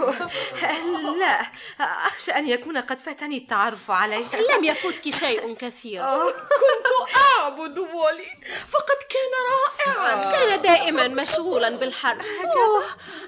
لا 1.19 1.41
أخشى 1.79 2.31
أن 2.31 2.49
يكون 2.49 2.77
قد 2.77 2.99
فاتني 2.99 3.37
التعرف 3.37 3.91
عليه 3.91 4.25
لم 4.55 4.63
يفوتك 4.63 5.09
شيء 5.09 5.53
كثير. 5.53 6.03
كنت 6.61 7.15
أعبد 7.39 7.79
وولي 7.79 8.27
فقد 8.69 8.97
كان 9.09 9.31
رائعا. 9.51 10.31
كان 10.31 10.61
دائما 10.61 11.07
مشغولا 11.07 11.69
بالحرب. 11.69 12.21
أوه، 12.55 12.83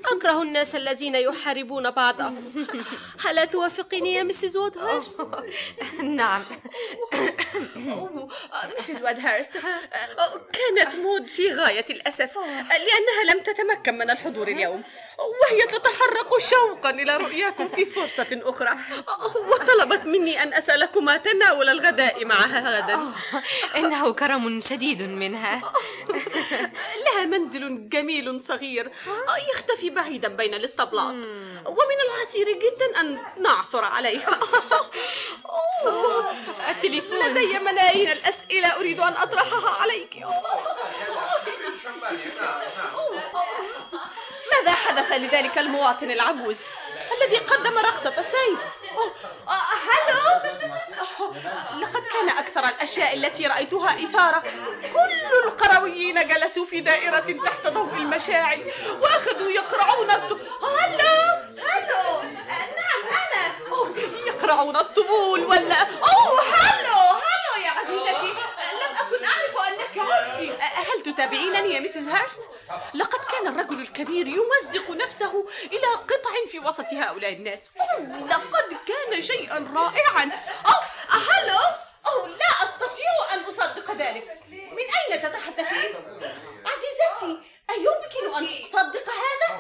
أكره 0.06 0.42
الناس 0.42 0.76
الذين 0.76 1.16
يحاربون 1.16 1.92
بعضهم. 1.92 2.68
هل 3.26 3.48
توافقيني 3.50 4.14
يا 4.14 4.24
مسز 4.24 4.58
وادهرست؟ 4.58 5.22
نعم. 6.04 6.46
أوه، 7.88 8.30
مسز 8.80 9.02
وادهرست 9.02 9.56
أوه، 9.56 10.42
كانت 10.54 10.96
مود 10.96 11.28
في 11.28 11.54
غاية 11.54 11.86
الأسف 11.90 12.38
لأنها 12.70 13.34
لم 13.34 13.40
تتمكن 13.44 13.98
من 13.98 14.10
الحضور 14.10 14.48
اليوم 14.48 14.84
وهي 15.20 15.68
تتحرق 15.68 16.38
شوقا 16.40 16.67
إلى 16.86 17.18
رؤياكم 17.18 17.68
في 17.68 17.86
فرصة 17.86 18.28
أخرى. 18.32 18.70
وطلبت 19.48 20.06
مني 20.06 20.44
أن 20.44 20.54
أسألكما 20.54 21.18
تناول 21.18 21.70
الغداء 21.70 22.26
معها 22.26 22.78
غدا. 22.78 23.00
إنه 23.76 24.14
كرم 24.14 24.62
شديد 24.62 25.02
منها. 25.02 25.62
لها 27.06 27.26
منزل 27.26 27.90
جميل 27.90 28.42
صغير 28.42 28.92
يختفي 29.54 29.90
بعيدا 29.90 30.28
بين 30.28 30.54
الاسطبلات 30.54 31.16
ومن 31.66 31.98
العسير 32.10 32.48
جدا 32.48 33.00
أن 33.00 33.20
نعثر 33.38 33.86
عليه. 33.86 34.26
أوه، 35.86 36.32
التليفون. 36.72 37.20
لدي 37.20 37.60
ملايين 37.60 38.12
الأسئلة 38.12 38.76
أريد 38.80 39.00
أن 39.00 39.14
أطرحها 39.14 39.82
عليك. 39.82 40.18
ماذا 44.58 44.72
حدث 44.72 45.12
لذلك 45.12 45.58
المواطن 45.58 46.12
العجوز 46.12 46.58
الذي 47.22 47.38
قدم 47.38 47.78
رقصة 47.78 48.14
السيف؟ 48.18 48.60
أوه، 48.98 49.12
آه، 49.48 49.62
هلو؟ 49.88 50.38
لقد 51.82 52.04
كان 52.04 52.30
أكثر 52.30 52.66
الأشياء 52.66 53.14
التي 53.14 53.48
رأيتها 53.48 54.06
إثارة. 54.06 54.44
كل 54.94 55.48
القرويين 55.48 56.28
جلسوا 56.28 56.66
في 56.66 56.82
دائرة 56.82 57.38
تحت 57.46 57.68
ضوء 57.68 57.94
المشاعل 57.94 58.72
وأخذوا 59.02 59.50
يقرعون 59.50 60.12
الط... 60.12 60.32
هلو؟ 60.32 61.18
هلو؟ 61.58 62.20
آه، 62.20 62.68
نعم 62.78 63.04
أنا. 63.10 63.48
يقرعون 64.28 64.76
الطبول 64.76 65.46
ولا 65.46 65.82
أوه 65.82 66.42
هلو 66.42 66.98
هلو 66.98 67.64
يا 67.66 67.70
عزيزتي 67.70 68.32
آه، 68.32 68.74
لم 68.74 68.96
أكن 68.98 69.26
أعرف 69.26 69.58
أنك 69.68 69.98
عدت 69.98 69.98
آه، 69.98 70.07
هل 70.60 71.04
تتابعينني 71.06 71.74
يا 71.74 71.80
مسز 71.80 72.10
وادهرست؟ 72.10 72.42
لقد 72.94 73.20
كان 73.32 73.48
الرجل 73.48 73.82
الكبير 73.82 74.28
يمزق 74.28 74.92
نفسه 74.92 75.46
إلى 75.64 75.88
قطع 75.88 76.32
في 76.52 76.60
وسط 76.60 76.86
هؤلاء 76.94 77.34
الناس 77.34 77.60
لقد 78.30 78.78
كان 78.88 79.22
شيئا 79.22 79.72
رائعا 79.76 80.32
أوه 80.66 80.84
هلو 81.10 81.60
أوه 82.08 82.28
لا 82.28 82.64
أستطيع 82.64 83.10
أن 83.34 83.40
أصدق 83.40 83.92
ذلك 83.92 84.42
من 84.52 85.14
أين 85.14 85.22
تتحدثين؟ 85.22 85.96
عزيزتي 86.66 87.42
أيمكن 87.70 88.38
أن 88.38 88.64
أصدق 88.66 89.10
هذا؟ 89.10 89.60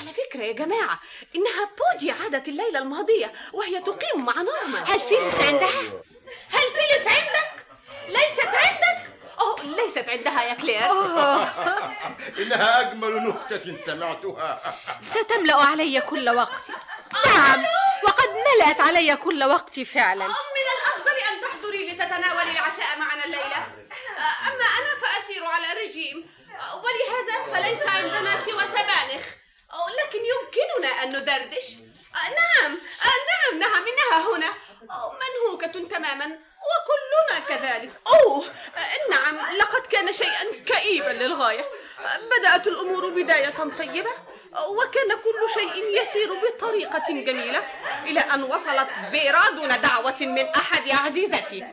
على 0.00 0.12
فكرة 0.12 0.42
يا 0.42 0.52
جماعة 0.52 1.00
إنها 1.36 1.70
بودي 1.78 2.10
عادت 2.10 2.48
الليلة 2.48 2.78
الماضية 2.78 3.32
وهي 3.52 3.80
تقيم 3.80 4.24
مع 4.24 4.34
نورمان 4.34 4.84
هل 4.86 5.00
فيلس 5.00 5.40
عندها؟ 5.40 5.82
هل 6.50 6.70
فيلس 6.74 7.08
عندك؟ 7.08 7.66
ليست 8.08 8.48
عندك؟ 8.48 9.09
أوه 9.40 9.62
ليست 9.62 10.08
عندها 10.08 10.42
يا 10.42 10.54
كلير. 10.54 10.90
إنها 12.42 12.80
أجمل 12.80 13.16
نكتة 13.28 13.76
سمعتها. 13.76 14.78
ستملأ 15.14 15.54
علي 15.54 16.00
كل 16.00 16.28
وقتي. 16.28 16.72
نعم 17.26 17.64
وقد 18.04 18.28
ملأت 18.28 18.80
علي 18.80 19.16
كل 19.16 19.44
وقتي 19.44 19.84
فعلا. 19.84 20.26
من 20.26 20.66
الأفضل 20.76 21.16
أن 21.32 21.40
تحضري 21.42 21.90
لتتناولي 21.90 22.50
العشاء 22.50 22.98
معنا 22.98 23.24
الليلة. 23.24 23.66
أما 24.48 24.66
أنا 24.78 25.00
فأسير 25.02 25.44
على 25.44 25.66
رجيم. 25.86 26.30
ولهذا 26.84 27.52
فليس 27.52 27.86
عندنا 27.86 28.40
سوى 28.44 28.66
سبانخ. 28.66 29.24
لكن 29.98 30.18
يمكننا 30.32 31.02
أن 31.02 31.08
ندردش. 31.08 31.76
نعم 32.14 32.78
نعم 33.30 33.58
نعم 33.58 33.84
إنها 33.88 34.36
هنا. 34.36 34.54
منهوكة 35.22 35.88
تماما. 35.96 36.38
وكلنا 36.68 37.38
كذلك. 37.48 37.90
أوه 38.06 38.44
نعم 39.10 39.36
كئيبا 40.66 41.10
للغاية. 41.10 41.64
بدأت 42.38 42.66
الأمور 42.66 43.08
بداية 43.10 43.54
طيبة 43.78 44.10
وكان 44.68 45.08
كل 45.08 45.50
شيء 45.54 46.02
يسير 46.02 46.32
بطريقة 46.34 47.08
جميلة 47.08 47.62
إلى 48.04 48.20
أن 48.20 48.42
وصلت 48.42 48.88
فيرا 49.10 49.50
دون 49.50 49.80
دعوة 49.80 50.16
من 50.20 50.48
أحد 50.48 50.88
عزيزتي. 50.90 51.64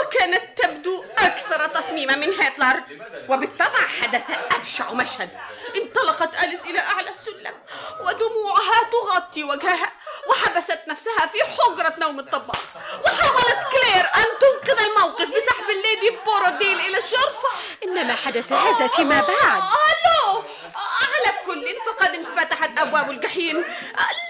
وكانت 0.00 0.62
تبدو 0.62 1.04
أكثر 1.18 1.66
تصميما 1.66 2.16
من 2.16 2.40
هتلر. 2.40 2.82
وبالطبع 3.28 3.86
حدث 4.00 4.22
أبشع 4.50 4.92
مشهد. 4.92 5.30
انطلقت 5.76 6.44
أليس 6.44 6.64
إلى 6.64 6.78
أعلى 6.78 7.10
السلم 7.10 7.54
ودموعها 8.00 8.90
تغطي 8.92 9.44
وجهها 9.44 9.92
وحبست 10.28 10.80
نفسها 10.88 11.26
في 11.32 11.44
حجرة 11.44 11.94
نوم 11.98 12.18
الطباخ. 12.18 12.62
وحاولت 13.04 13.58
كلير 13.72 14.04
أن 14.14 14.26
تنقذ 14.40 14.82
الموقف 14.82 15.28
بسحب 15.28 15.70
الليدي 15.70 16.18
بوروديل 16.26 16.80
إلى 16.80 16.98
الشرفة. 16.98 17.48
إنما 17.84 18.14
حدث 18.14 18.52
هذا 18.52 18.86
فيما 18.86 19.20
بعد. 19.20 19.62
ألو 19.62 20.44
على 20.74 21.38
كل 21.46 21.76
فقد 21.86 22.14
انفتحت 22.14 22.78
أبواب 22.78 23.10
الجحيم. 23.10 23.64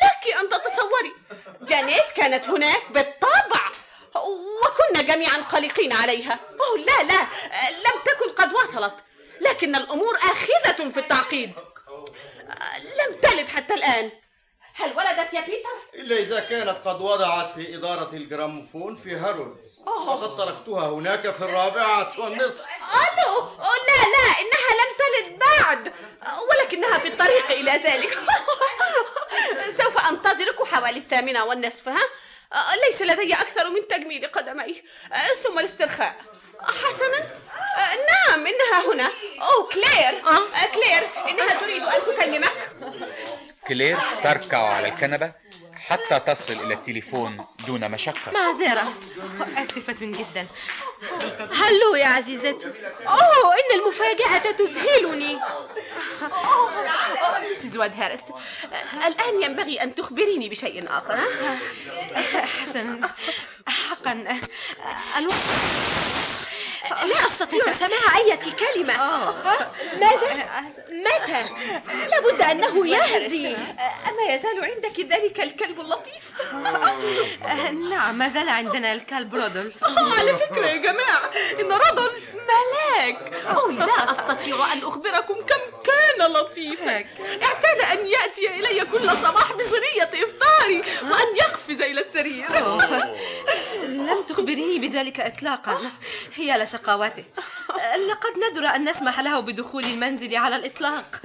لك 0.03 0.35
أن 0.41 0.49
تتصوري 0.49 1.13
جانيت 1.61 2.13
كانت 2.17 2.49
هناك 2.49 2.83
وكنا 2.91 3.12
جميعا 5.23 5.43
قلقين 5.43 5.93
عليها. 5.93 6.41
أوه 6.61 6.79
لا 6.79 7.03
لا 7.03 7.21
لم 7.71 8.03
تكن 8.05 8.33
قد 8.33 8.53
وصلت 8.55 8.95
لكن 9.41 9.77
الأمور 9.77 10.17
آخذة 10.17 10.91
في 10.91 11.01
التعقيد. 11.01 11.53
لم 12.79 13.21
تلد 13.23 13.49
حتى 13.49 13.75
الآن. 13.75 14.11
هل 14.75 14.97
ولدت 14.97 15.35
يا 15.35 15.41
بيتر؟ 15.41 15.69
إلا 15.95 16.17
إذا 16.17 16.41
كانت 16.41 16.77
قد 16.89 17.01
وضعت 17.01 17.49
في 17.55 17.75
إدارة 17.75 18.11
الجراموفون 18.13 18.97
في 18.97 19.17
هارودز. 19.17 19.83
وقد 19.87 20.37
تركتها 20.37 20.89
هناك 20.89 21.31
في 21.31 21.41
الرابعة 21.41 22.13
والنصف. 22.19 22.67
ألو 22.95 23.49
لا 23.89 24.03
لا 24.15 24.29
إنها 24.41 24.71
لم 24.81 24.91
تلد 25.03 25.39
بعد. 25.39 25.93
ولكنها 26.51 26.99
في 26.99 27.09
الطريق 27.09 27.51
إلى 27.51 27.71
ذلك. 27.71 28.19
سوف 29.83 29.99
أنتظرك 29.99 30.63
حوالي 30.63 30.99
الثامنة 30.99 31.45
والنصف 31.45 31.89
ها؟ 31.89 32.09
ليس 32.87 33.03
لدي 33.03 33.35
أكثر 33.35 33.71
من 33.71 33.89
تجميل 33.89 34.27
قدمي. 34.27 34.83
ثم 35.43 35.59
الاسترخاء. 35.59 36.15
حسنا؟ 36.61 37.19
نعم 38.09 38.47
إنها 38.47 38.93
هنا. 38.93 39.11
أوه 39.41 39.69
كلير. 39.69 40.23
كلير 40.75 41.09
إنها 41.29 41.61
تريد 41.61 41.83
أن 41.83 42.01
تكلمك. 42.07 42.71
كلير 43.69 43.99
تركع 44.23 44.59
على 44.59 44.89
الكنبة. 44.89 45.33
حتى 45.89 46.21
تصل 46.21 46.53
إلى 46.53 46.75
التليفون 46.75 47.47
دون 47.67 47.91
مشقة. 47.91 48.33
معذرة 48.33 48.95
آسفة 49.57 49.97
جدا. 50.01 50.47
هلو 51.55 51.95
يا 51.95 52.07
عزيزتي. 52.07 52.67
أوه 53.07 53.55
إن 53.55 53.81
المفاجأة 53.81 54.53
تذهلني. 54.53 55.41
مسز 57.51 57.77
وادهرست 57.77 58.25
الآن 59.07 59.43
ينبغي 59.43 59.83
أن 59.83 59.95
تخبريني 59.95 60.49
بشيء 60.49 60.85
آخر؟ 60.89 61.19
حسنا. 62.63 63.11
حقا. 63.67 64.41
الوقت. 65.19 65.37
لا 67.11 67.27
أستطيع 67.27 67.73
سماع 67.73 68.17
أي 68.17 68.37
كلمة. 68.37 68.97
ماذا؟ 70.01 70.47
متى؟ 70.91 71.45
لابد 72.11 72.43
أنه 72.43 72.87
يهدي. 72.97 73.57
أما 74.09 74.35
يزال 74.35 74.65
عندك 74.65 75.01
ذلك 75.01 75.41
الكلب 75.41 75.81
اللطيف؟ 75.81 76.33
نعم 77.91 78.19
ما 78.19 78.29
زال 78.29 78.49
عندنا 78.49 78.93
الكلب 78.93 79.35
رودولف. 79.35 79.85
على 80.19 80.35
فكرة 80.37 80.67
يا 80.67 80.77
جماعة 80.77 81.31
إن 81.61 81.73
رودولف 81.73 82.25
ملاك. 82.35 83.33
أو 83.57 83.71
لا 83.71 84.11
أستطيع 84.11 84.73
أن 84.73 84.79
أخبركم 84.79 85.35
كم 85.35 85.61
كان 85.85 86.31
لطيفا. 86.33 87.05
اعتاد 87.43 87.81
أن 87.99 88.07
يأتي 88.07 88.49
إلي 88.55 88.81
كل 88.93 89.11
صباح 89.11 89.53
بصينية 89.53 90.11
إفطاري 90.25 90.83
وأن 91.03 91.37
يقفز 91.37 91.81
إلى 91.81 92.01
السرير. 92.01 92.47
لم 94.07 94.23
تخبريني 94.23 94.79
بذلك 94.79 95.21
إطلاقا. 95.21 95.79
هي 96.35 96.63
لشقاوته 96.63 97.25
لقد 98.09 98.33
ندر 98.51 98.67
أن 98.67 98.89
نسمح 98.89 99.21
له 99.21 99.41
بدخول 99.41 99.85
المنزل 99.85 100.37
على 100.37 100.57
الإطلاق. 100.57 101.21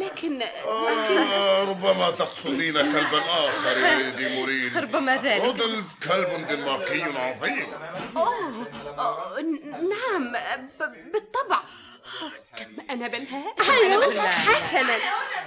لكن 0.00 0.42
آه 0.42 1.64
ربما 1.64 2.10
تقصدين 2.10 2.72
كلبا 2.72 3.18
آخر 3.18 3.78
يا 3.78 3.98
ليدي 3.98 4.36
مورين 4.36 4.78
ربما 4.78 5.16
ذلك. 5.16 5.44
رودولف 5.44 5.94
كلب 6.08 6.46
دنماركي 6.48 7.02
عظيم. 7.02 7.72
أوه. 8.16 8.66
آه، 8.98 9.40
نعم 9.70 10.32
بالطبع. 11.12 11.62
كم 12.58 12.90
أنا 12.90 13.08
بلهاء 13.08 13.54
حسنا. 14.28 14.98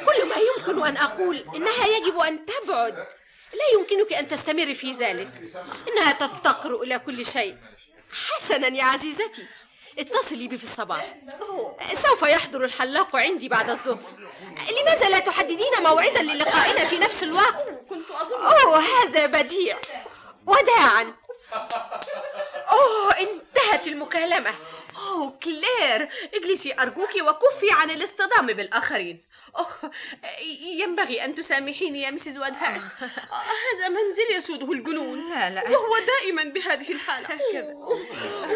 كل 0.06 0.30
ما 0.30 0.36
يمكن 0.36 0.88
أن 0.88 0.98
أقول 0.98 1.46
إنها 1.56 1.88
يجب 1.88 2.18
أن 2.20 2.46
تبعد. 2.46 3.08
لا 3.56 3.80
يمكنك 3.80 4.14
أن 4.14 4.28
تستمر 4.28 4.74
في 4.74 4.92
ذلك. 4.92 5.30
إنها 5.88 6.12
تفتقر 6.12 6.82
إلى 6.82 7.00
كل 7.00 7.26
شيء. 7.26 7.58
حسنا 8.12 8.68
يا 8.68 8.84
عزيزتي. 8.84 9.48
اتصلي 10.00 10.48
بي 10.48 10.58
في 10.58 10.64
الصباح. 10.64 11.16
سوف 12.04 12.22
يحضر 12.22 12.64
الحلاق 12.64 13.16
عندي 13.16 13.50
بعد 13.50 13.70
الظهر. 13.70 14.00
لماذا 14.82 15.10
لا 15.10 15.20
تحددين 15.20 15.84
موعدا 15.84 16.22
للقائنا 16.22 16.86
في 16.86 16.98
نفس 16.98 17.24
الوقت؟ 17.24 17.56
كنت 17.90 18.12
أظن. 18.12 18.46
أوه 18.46 18.80
هذا 18.80 19.26
بديع. 19.26 19.78
وداعا. 20.46 21.16
أوه 22.72 23.20
انتهت 23.20 23.88
المكالمة. 23.88 24.54
أوه 24.98 25.40
كلير. 25.44 26.10
اجلسي 26.34 26.74
أرجوك 26.80 27.16
وكفي 27.16 27.72
عن 27.72 27.90
الاصطدام 27.90 28.48
بالآخرين. 28.48 29.24
أوه 29.58 29.92
ينبغي 30.64 31.26
أن 31.26 31.36
تسامحيني 31.36 32.02
يا 32.02 32.12
مسز 32.12 32.38
وادهرست 32.38 32.88
هذا 33.66 33.90
منزل 33.90 34.38
يسوده 34.38 34.72
الجنون. 34.72 35.30
لا 35.30 35.50
لا. 35.50 35.70
وهو 35.70 35.96
دائما 36.08 36.44
بهذه 36.44 36.92
الحالة. 36.92 37.28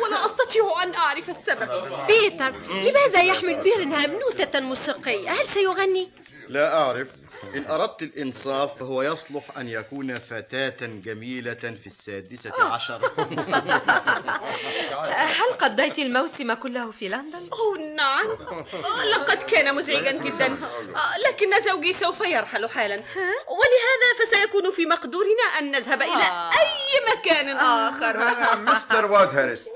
ولا 0.03 0.25
أستطيع 0.25 0.83
أن 0.83 0.95
أعرف 0.95 1.29
السبب. 1.29 1.69
بيتر 2.07 2.49
لماذا 2.59 3.21
يحمل 3.21 3.55
بيرنهام 3.55 4.11
نوتة 4.11 4.59
موسيقية؟ 4.59 5.29
هل 5.29 5.45
سيغني؟ 5.45 6.09
لا 6.49 6.73
أعرف. 6.81 7.11
إن 7.55 7.65
أردت 7.65 8.01
الإنصاف 8.01 8.79
فهو 8.79 9.01
يصلح 9.01 9.57
أن 9.57 9.67
يكون 9.69 10.19
فتاة 10.19 10.77
جميلة 10.81 11.53
في 11.53 11.87
السادسة 11.87 12.63
عشر. 12.63 13.01
هل 15.39 15.53
قضيت 15.59 15.99
الموسم 15.99 16.53
كله 16.53 16.91
في 16.91 17.09
لندن؟ 17.09 17.49
أوه 17.53 17.77
نعم. 17.77 18.27
آه، 18.29 19.05
لقد 19.05 19.37
كان 19.37 19.75
مزعجا 19.75 20.11
جدا. 20.11 20.45
آه، 20.45 21.17
لكن 21.27 21.61
زوجي 21.61 21.93
سوف 21.93 22.21
يرحل 22.21 22.69
حالا. 22.69 22.95
ولهذا 23.47 24.25
فسيكون 24.25 24.71
في 24.71 24.85
مقدورنا 24.85 25.43
أن 25.59 25.71
نذهب 25.71 26.01
إلى 26.01 26.49
أي 26.59 27.15
مكان 27.17 27.49
آخر. 27.49 28.29
مستر 28.71 29.11
وادهرست 29.11 29.71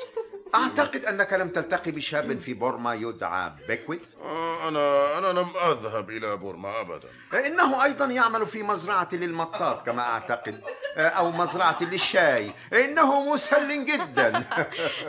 أعتقد 0.56 1.06
أنك 1.06 1.34
لم 1.34 1.50
تلتقي 1.50 1.92
بشاب 1.92 2.40
في 2.40 2.54
بورما 2.54 2.94
يدعى 2.94 3.52
بيكويت؟ 3.68 4.02
آه 4.22 4.68
أنا 4.68 5.18
أنا 5.18 5.40
لم 5.40 5.48
أذهب 5.72 6.10
إلى 6.10 6.38
بورما 6.38 6.80
أبدا. 6.82 7.08
إنه 7.46 7.84
أيضا 7.84 8.06
يعمل 8.06 8.46
في 8.46 8.64
مزرعة 8.64 9.10
للمطاط 9.12 9.86
كما 9.86 10.02
أعتقد 10.02 10.62
أو 10.98 11.32
مزرعة 11.32 11.78
للشاي. 11.82 12.52
إنه 12.74 13.34
مسل 13.34 13.86
جدا. 13.86 14.38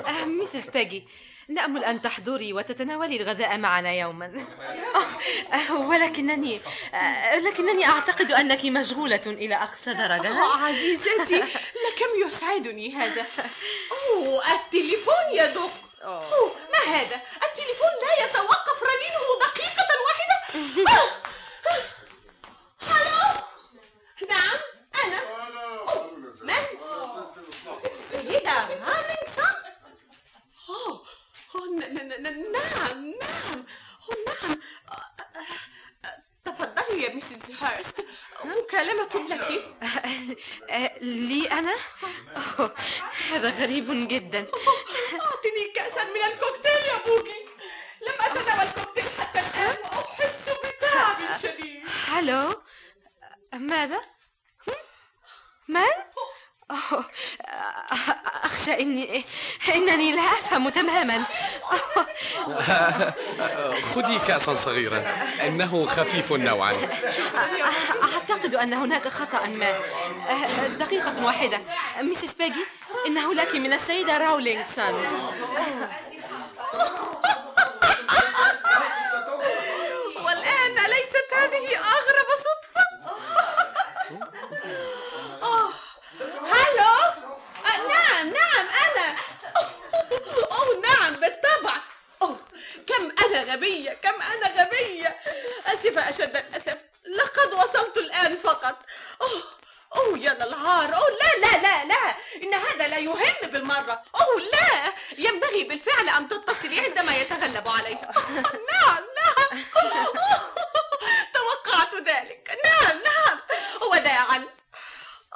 آه، 0.06 0.24
ميسيس 0.24 0.70
بيجي 0.70 1.06
نأمل 1.48 1.84
أن 1.84 2.02
تحضري 2.02 2.52
وتتناولي 2.52 3.16
الغذاء 3.22 3.58
معنا 3.58 3.92
يوما. 3.92 4.46
ولكنني 5.88 6.60
لكنني 7.42 7.86
أعتقد 7.86 8.32
أنك 8.32 8.64
مشغولة 8.64 9.20
إلى 9.26 9.54
أقصى 9.54 9.94
درجة. 9.94 10.28
آه، 10.42 10.56
عزيزتي 10.56 11.36
لكم 11.36 12.28
يسعدني 12.28 12.94
هذا. 12.94 13.26
أوه 13.92 14.42
التليفون 14.54 15.24
يدق. 15.32 15.70
أوه 16.02 16.50
ما 16.72 16.92
هذا؟ 16.94 17.20
التليفون 17.46 17.90
لا 18.02 18.24
يتوقف 18.24 18.82
رنينه 18.82 19.38
دقيقة 19.40 19.86
واحدة. 20.06 20.36
آه. 20.96 21.10
هلو؟ 22.80 23.40
نعم 24.28 24.58
أنا 25.04 25.18
أوه، 25.88 26.10
من 26.16 26.24
السيدة 27.94 28.50
راولينغسون 28.52 29.54
أوه 30.68 31.04
أوه، 31.54 31.63
ن- 31.63 31.63
ن- 31.63 31.63
ن- 31.63 31.63
نعم 31.78 31.96
نعم. 32.52 33.14
نعم. 34.26 34.60
تفضلي 36.44 37.02
يا 37.02 37.14
مسز 37.14 37.50
وادهرست 37.60 38.04
مكالمة 38.44 39.28
لك. 39.28 39.76
لي 41.02 41.50
أنا؟ 41.50 41.74
هذا 43.30 43.50
غريب 43.50 44.08
جدا. 44.08 44.46
أعطني 45.20 45.72
كأسا 45.74 46.04
من 46.04 46.24
الكوكتيل 46.32 46.72
يا 46.72 46.98
بوكي 47.06 47.44
لم 48.06 48.14
أتناول 48.20 48.68
كوكتيل 48.74 49.04
حتى 49.20 49.40
الآن. 49.40 49.76
وأحس 49.82 50.48
بتعب 50.64 51.38
شديد. 51.42 51.82
هلو 52.08 52.62
ماذا؟ 53.54 54.00
من؟ 55.68 55.80
أوه، 56.70 57.04
أخشى 58.44 58.80
إني 58.80 59.24
إنني 59.74 60.12
لا 60.12 60.22
أفهم 60.22 60.68
تماما. 60.68 61.24
خذي 63.94 64.18
كأسا 64.28 64.54
صغيرا. 64.54 65.04
إنه 65.42 65.86
خفيف 65.86 66.32
نوعا. 66.32 66.76
أعتقد 68.02 68.54
أن 68.54 68.72
هناك 68.72 69.08
خطأ 69.08 69.46
ما. 69.46 69.72
دقيقة 70.68 71.24
واحدة. 71.24 71.60
ميسيس 72.00 72.34
باجي 72.34 72.66
إنه 73.06 73.34
لك 73.34 73.54
من 73.54 73.72
السيدة 73.72 74.18
راولينغسون 74.18 75.06
والآن 80.16 80.74
ليست 80.74 81.28
هذه 81.32 81.76
أغرب 81.76 82.28
صدفة 82.44 82.84
آه، 85.42 85.70
هلو 86.42 86.94
آه، 87.66 87.88
نعم 87.88 88.26
نعم 88.26 88.66
أنا 88.84 89.16
أوه 90.52 90.80
نعم 90.82 91.12
بالطبع 91.14 91.76
أوه 92.22 92.38
كم 92.86 93.12
أنا 93.26 93.43
غبية 93.54 93.90
كم 93.90 94.22
أنا 94.22 94.62
غبية. 94.62 95.20
أسفة 95.66 96.10
أشد 96.10 96.36
الأسف. 96.36 96.78
لقد 97.06 97.52
وصلت 97.52 97.96
الآن 97.96 98.36
فقط. 98.36 98.78
أوه 99.22 99.42
أوه 99.96 100.18
يا 100.18 100.34
للهار 100.34 100.94
أوه 100.96 101.10
لا 101.10 101.38
لا 101.46 101.62
لا 101.62 101.84
لا. 101.84 102.14
إن 102.42 102.54
هذا 102.54 102.88
لا 102.88 102.98
يهم 102.98 103.50
بالمرة. 103.50 104.02
أوه 104.14 104.40
لا. 104.52 104.92
ينبغي 105.18 105.64
بالفعل 105.64 106.08
أن 106.08 106.28
تتصلي 106.28 106.80
عندما 106.80 107.16
يتغلب 107.16 107.68
عليها 107.68 108.12
نعم 108.72 109.04
نعم 109.16 109.62
توقعت 111.34 111.94
ذلك. 111.94 112.58
نعم 112.64 113.02
نعم 113.02 113.40
وداعا 113.92 114.44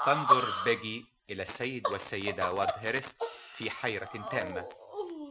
تنظر 0.07 0.45
بيجي 0.65 1.07
إلى 1.31 1.43
السيد 1.43 1.87
والسيدة 1.87 2.53
وادهرست 2.53 3.23
في 3.57 3.71
حيرة 3.71 4.29
تامة. 4.33 4.69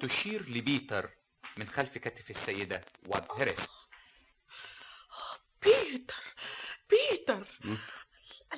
تشير 0.01 0.41
لبيتر 0.49 1.09
من 1.57 1.67
خلف 1.67 1.97
كتف 1.97 2.29
السيدة 2.29 2.81
وادهرست 3.07 3.71
بيتر 5.63 6.23
بيتر 6.89 7.47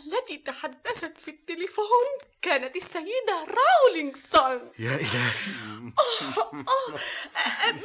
التي 0.05 0.37
تحدثت 0.37 1.17
في 1.25 1.31
التليفون 1.31 2.07
كانت 2.41 2.75
السيدة 2.75 3.47
راولينغسون 3.47 4.71
يا 4.79 4.95
إلهي 4.95 5.29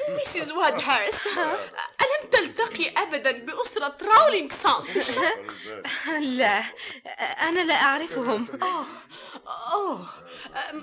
ميسيس 0.09 0.53
وادهرست 0.53 1.27
ألم 2.01 2.31
تلتقي 2.33 2.91
أبدا 3.03 3.33
بأسرة 3.33 3.97
راولينغسون 4.03 4.85
في 4.85 4.99
الشرق؟ 5.09 5.47
لا 6.21 6.65
أنا 7.49 7.61
لا 7.61 7.75
أعرفهم 7.75 8.49
أوه 8.63 8.87
أوه 9.73 10.07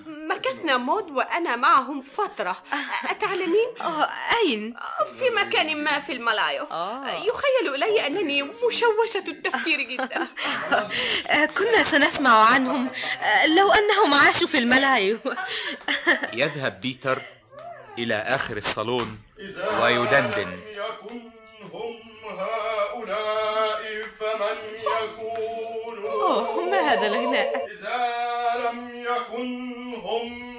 مكثنا 0.07 0.77
مود 0.77 1.11
وأنا 1.11 1.55
معهم 1.55 2.01
فترة 2.01 2.63
أتعلمين؟ 3.09 3.67
أوه، 3.81 4.09
أين؟ 4.37 4.75
في 5.19 5.29
مكان 5.29 5.83
ما 5.83 5.99
في 5.99 6.11
الملايو 6.11 6.63
آه. 6.63 7.07
يخيل 7.07 7.75
إلي 7.75 8.07
أنني 8.07 8.43
مشوشة 8.43 9.23
التفكير 9.27 9.81
جدا 9.81 10.27
كنا 11.57 11.83
سنسمع 11.83 12.45
عنهم. 12.45 12.89
أه، 13.21 13.45
لو 13.45 13.71
أنهم 13.71 14.13
عاشوا 14.13 14.47
في 14.47 14.57
الملايو. 14.57 15.19
يذهب 16.33 16.81
بيتر 16.81 17.21
إلى 17.99 18.15
آخر 18.15 18.57
الصالون 18.57 19.19
إذا 19.39 19.83
ويدندن. 19.83 20.41
لم 20.41 20.59
يكن 20.69 21.21
هم 21.73 21.99
هؤلاء 22.39 23.81
فمن 24.19 24.57
يكون 24.79 26.05
أوه 26.11 26.61
ما 26.61 26.77
هذا 26.79 27.07
الغناء؟ 27.07 27.67
إذا 27.71 27.99
لم 28.65 29.05
يكن 29.05 29.93
هم 30.03 30.50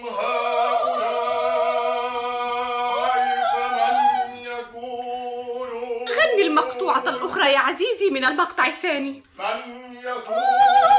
المقطوعة 6.83 7.15
الأخرى 7.15 7.53
يا 7.53 7.59
عزيزي 7.59 8.11
من 8.11 8.25
المقطع 8.25 8.67
الثاني. 8.67 9.23
من 9.39 9.97
يكون 9.97 10.92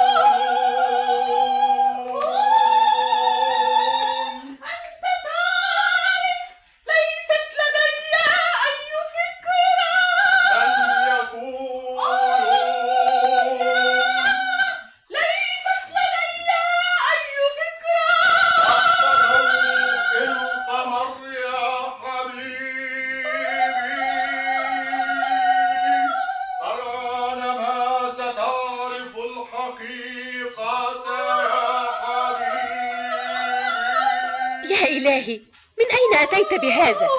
أين 36.14 36.22
أتيت 36.22 36.54
بهذا؟ 36.62 37.10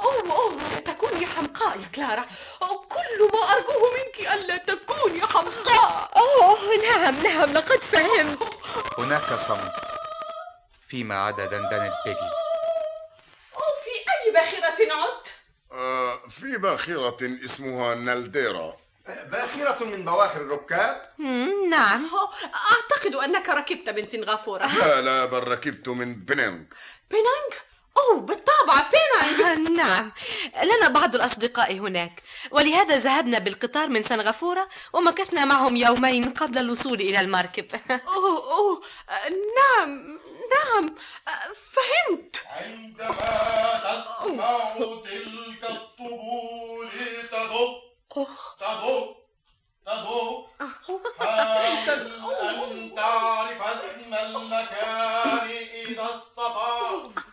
أوه 0.00 0.32
أوه 0.32 0.56
لا 0.74 0.80
تكوني 0.80 1.26
حمقاء 1.26 1.80
يا 1.80 1.88
كلارا. 1.94 2.26
كل 2.88 3.30
ما 3.32 3.52
أرجوه 3.52 3.92
منك 3.94 4.32
ألا 4.32 4.56
تكوني 4.56 5.20
حمقاء. 5.20 6.10
أوه 6.16 6.58
نعم 6.76 7.22
نعم 7.22 7.52
لقد 7.52 7.82
فهمت. 7.82 8.38
هناك 8.98 9.34
صمت 9.34 9.72
فيما 10.88 11.14
عدا 11.14 11.46
دندنة 11.46 11.94
بيجي 12.04 12.18
أوه 13.54 13.74
في 13.84 13.90
أي 14.10 14.32
باخرة 14.32 14.92
عدت؟ 14.92 15.32
آه 15.72 16.28
في 16.28 16.56
باخرة 16.58 17.16
اسمها 17.44 17.94
نالديرا. 17.94 18.76
باخرة 19.06 19.84
من 19.84 20.04
بواخر 20.04 20.40
الركاب؟ 20.40 21.12
نعم. 21.70 22.10
أعتقد 22.44 23.14
أنك 23.14 23.48
ركبت 23.48 23.88
من 23.88 24.08
سنغافورة. 24.08 24.66
لا 24.66 25.00
لا 25.00 25.24
بل 25.24 25.48
ركبت 25.48 25.88
من 25.88 26.14
بنينغ. 26.14 26.62
بينانغ؟ 27.10 27.69
أوه 27.96 28.20
بالطبع 28.20 28.90
بينانغ 28.90 29.40
آه، 29.52 29.54
نعم. 29.54 30.12
لنا 30.62 30.88
بعض 30.88 31.14
الأصدقاء 31.14 31.72
هناك. 31.72 32.22
ولهذا 32.50 32.96
ذهبنا 32.98 33.38
بالقطار 33.38 33.88
من 33.88 34.02
سنغافورة 34.02 34.68
ومكثنا 34.92 35.44
معهم 35.44 35.76
يومين 35.76 36.30
قبل 36.30 36.58
الوصول 36.58 37.00
إلى 37.00 37.20
المركب. 37.20 37.66
أوه 37.90 38.52
أوه. 38.52 38.80
آه، 39.08 39.28
نعم 39.28 40.18
نعم. 40.50 40.94
آه، 41.28 41.52
فهمت. 41.72 42.42
عندما 42.46 43.14
تسمع 43.84 44.74
تلك 45.04 45.70
الطبول 45.70 46.88
تدق 47.32 47.80
تدق 48.60 49.16
تدق 49.86 50.46
حاول 51.20 52.34
أن 52.34 52.94
تعرف 52.96 53.62
اسم 53.62 54.14
المكان 54.14 55.48
إذا 55.88 56.08
استطعت؟ 56.14 57.29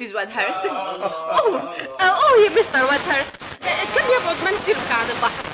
إذا 0.00 0.16
وادهرست 0.16 0.64
أوه 0.64 1.74
آه، 2.00 2.02
أوه 2.02 2.38
يا 2.44 2.48
مستر 2.48 2.84
آه، 3.64 3.84
كم 3.96 4.04
يبعد 4.04 4.36
منزلك 4.44 4.90
عن 4.90 5.10
البحر؟ 5.10 5.44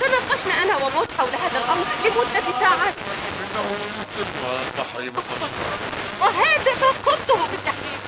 تناقشنا 0.00 0.62
أنا 0.62 0.76
وموت 0.76 1.08
حول 1.18 1.28
هذا 1.28 1.58
الأمر 1.64 1.86
لمدة 2.04 2.58
ساعات. 2.60 2.94
إنه 3.40 3.76
قمة 4.16 4.60
البحر 4.66 5.02
مباشرة 5.02 5.78
وهذا 6.20 6.72
ما 6.80 7.10
قلته 7.12 7.46
بالتحديد. 7.50 8.00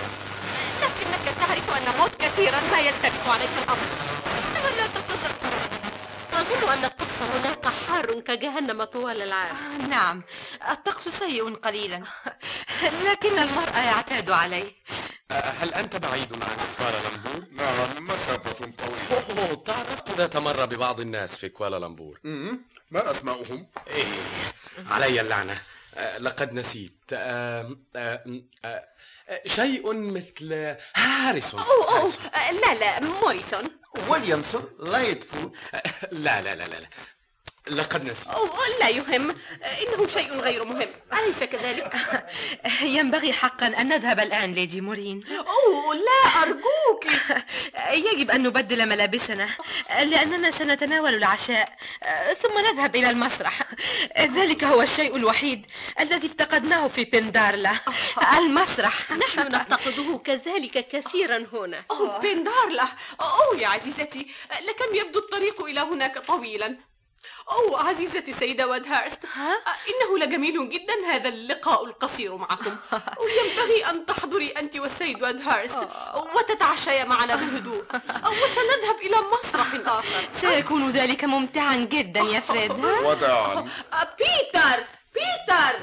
لكنك 0.82 1.34
تعرف 1.40 1.76
أن 1.76 1.98
مود 1.98 2.10
كثيرا 2.18 2.60
ما 2.72 2.78
يلتبس 2.80 3.26
عليك 3.28 3.50
الأمر. 3.64 4.13
أظن 6.54 6.68
أن 6.72 6.84
الطقس 6.84 7.22
هناك 7.22 7.66
حار 7.66 8.20
كجهنم 8.20 8.84
طوال 8.84 9.22
العام. 9.22 9.56
آه، 9.56 9.86
نعم. 9.86 10.22
الطقس 10.70 11.08
سيء 11.08 11.54
قليلا 11.54 12.02
لكن 13.04 13.38
المرء 13.38 13.76
يعتاد 13.76 14.30
عليه. 14.30 14.72
هل 15.32 15.74
أنت 15.74 15.96
بعيد 15.96 16.32
عن 16.32 16.56
كوالالمبور؟ 16.78 17.44
نعم 17.52 18.06
مسافة 18.06 18.52
طويلة 18.52 19.42
أوه 19.50 19.54
تعرفت 19.64 20.10
ذات 20.10 20.36
مرة 20.36 20.64
ببعض 20.64 21.00
الناس 21.00 21.36
في 21.36 21.48
كوالالمبور 21.48 22.20
مم. 22.24 22.60
ما 22.90 23.10
أسماؤهم؟ 23.10 23.66
إيه 23.86 24.04
علي 24.90 25.20
اللعنة 25.20 25.62
أه، 25.94 26.18
لقد 26.18 26.52
نسيت 26.52 26.98
آم، 27.12 27.84
آم، 27.96 28.48
آه، 28.64 28.88
آه، 29.28 29.40
شيء 29.46 29.92
مثل 29.94 30.76
هاريسون 30.96 31.60
أوه 31.60 31.88
أوه 31.88 31.98
هاريسون. 32.00 32.24
آه، 32.34 32.50
لا 32.52 32.74
لا 32.74 33.00
موريسون 33.00 33.64
ويليامسون 34.08 34.64
لايتفود 34.80 35.56
لا 36.12 36.42
لا 36.42 36.54
لا 36.54 36.64
لا 36.66 36.80
لا 36.80 36.88
لقد 37.68 38.04
نسيت. 38.10 38.26
أو 38.28 38.48
لا 38.80 38.88
يهم. 38.88 39.34
إنه 39.62 40.06
شيء 40.06 40.32
غير 40.32 40.64
مهم. 40.64 40.88
أليس 41.12 41.42
كذلك؟ 41.44 41.94
ينبغي 42.96 43.32
حقا 43.32 43.66
أن 43.66 43.88
نذهب 43.88 44.20
الآن 44.20 44.52
ليدي 44.52 44.80
مورين. 44.80 45.24
أوه 45.30 45.94
لا 45.94 46.42
أرجوك. 46.42 47.06
يجب 48.12 48.30
أن 48.30 48.42
نبدل 48.42 48.88
ملابسنا 48.88 49.48
لأننا 49.90 50.50
سنتناول 50.50 51.14
العشاء 51.14 51.76
ثم 52.42 52.58
نذهب 52.58 52.96
إلى 52.96 53.10
المسرح. 53.10 53.62
ذلك 54.18 54.64
هو 54.64 54.82
الشيء 54.82 55.16
الوحيد 55.16 55.66
الذي 56.00 56.26
افتقدناه 56.26 56.88
في 56.88 57.04
بندارلا. 57.04 57.72
المسرح. 58.38 59.12
نحن 59.12 59.52
نفتقده 59.52 60.18
كذلك 60.24 60.88
كثيرا 60.88 61.46
هنا. 61.52 61.84
أوه. 61.90 62.18
بندارلا. 62.18 62.88
أوه 63.20 63.60
يا 63.60 63.68
عزيزتي. 63.68 64.26
لكم 64.68 64.94
يبدو 64.94 65.18
الطريق 65.18 65.62
إلى 65.62 65.80
هناك 65.80 66.18
طويلا. 66.18 66.76
أوه 67.50 67.88
عزيزتي 67.88 68.30
السيدة 68.30 68.66
وادهارست 68.68 69.24
إنه 69.88 70.18
لجميل 70.18 70.70
جدا 70.70 70.94
هذا 71.06 71.28
اللقاء 71.28 71.84
القصير 71.84 72.36
معكم. 72.36 72.76
وينبغي 73.22 73.86
أن 73.90 74.06
تحضري 74.06 74.48
أنت 74.48 74.76
والسيد 74.76 75.22
وادهارست 75.22 75.88
وتتعشيا 76.34 77.04
معنا 77.04 77.36
بهدوء 77.36 77.84
وسنذهب 78.42 78.96
إلى 79.02 79.16
مسرح 79.32 79.66
آخر. 79.86 80.28
سيكون 80.32 80.90
ذلك 80.90 81.24
ممتعا 81.24 81.76
جدا 81.76 82.20
يا 82.20 82.40
فريد 82.40 82.70
وداعا 83.04 83.68
بيتر! 84.18 84.84
بيتر! 85.14 85.76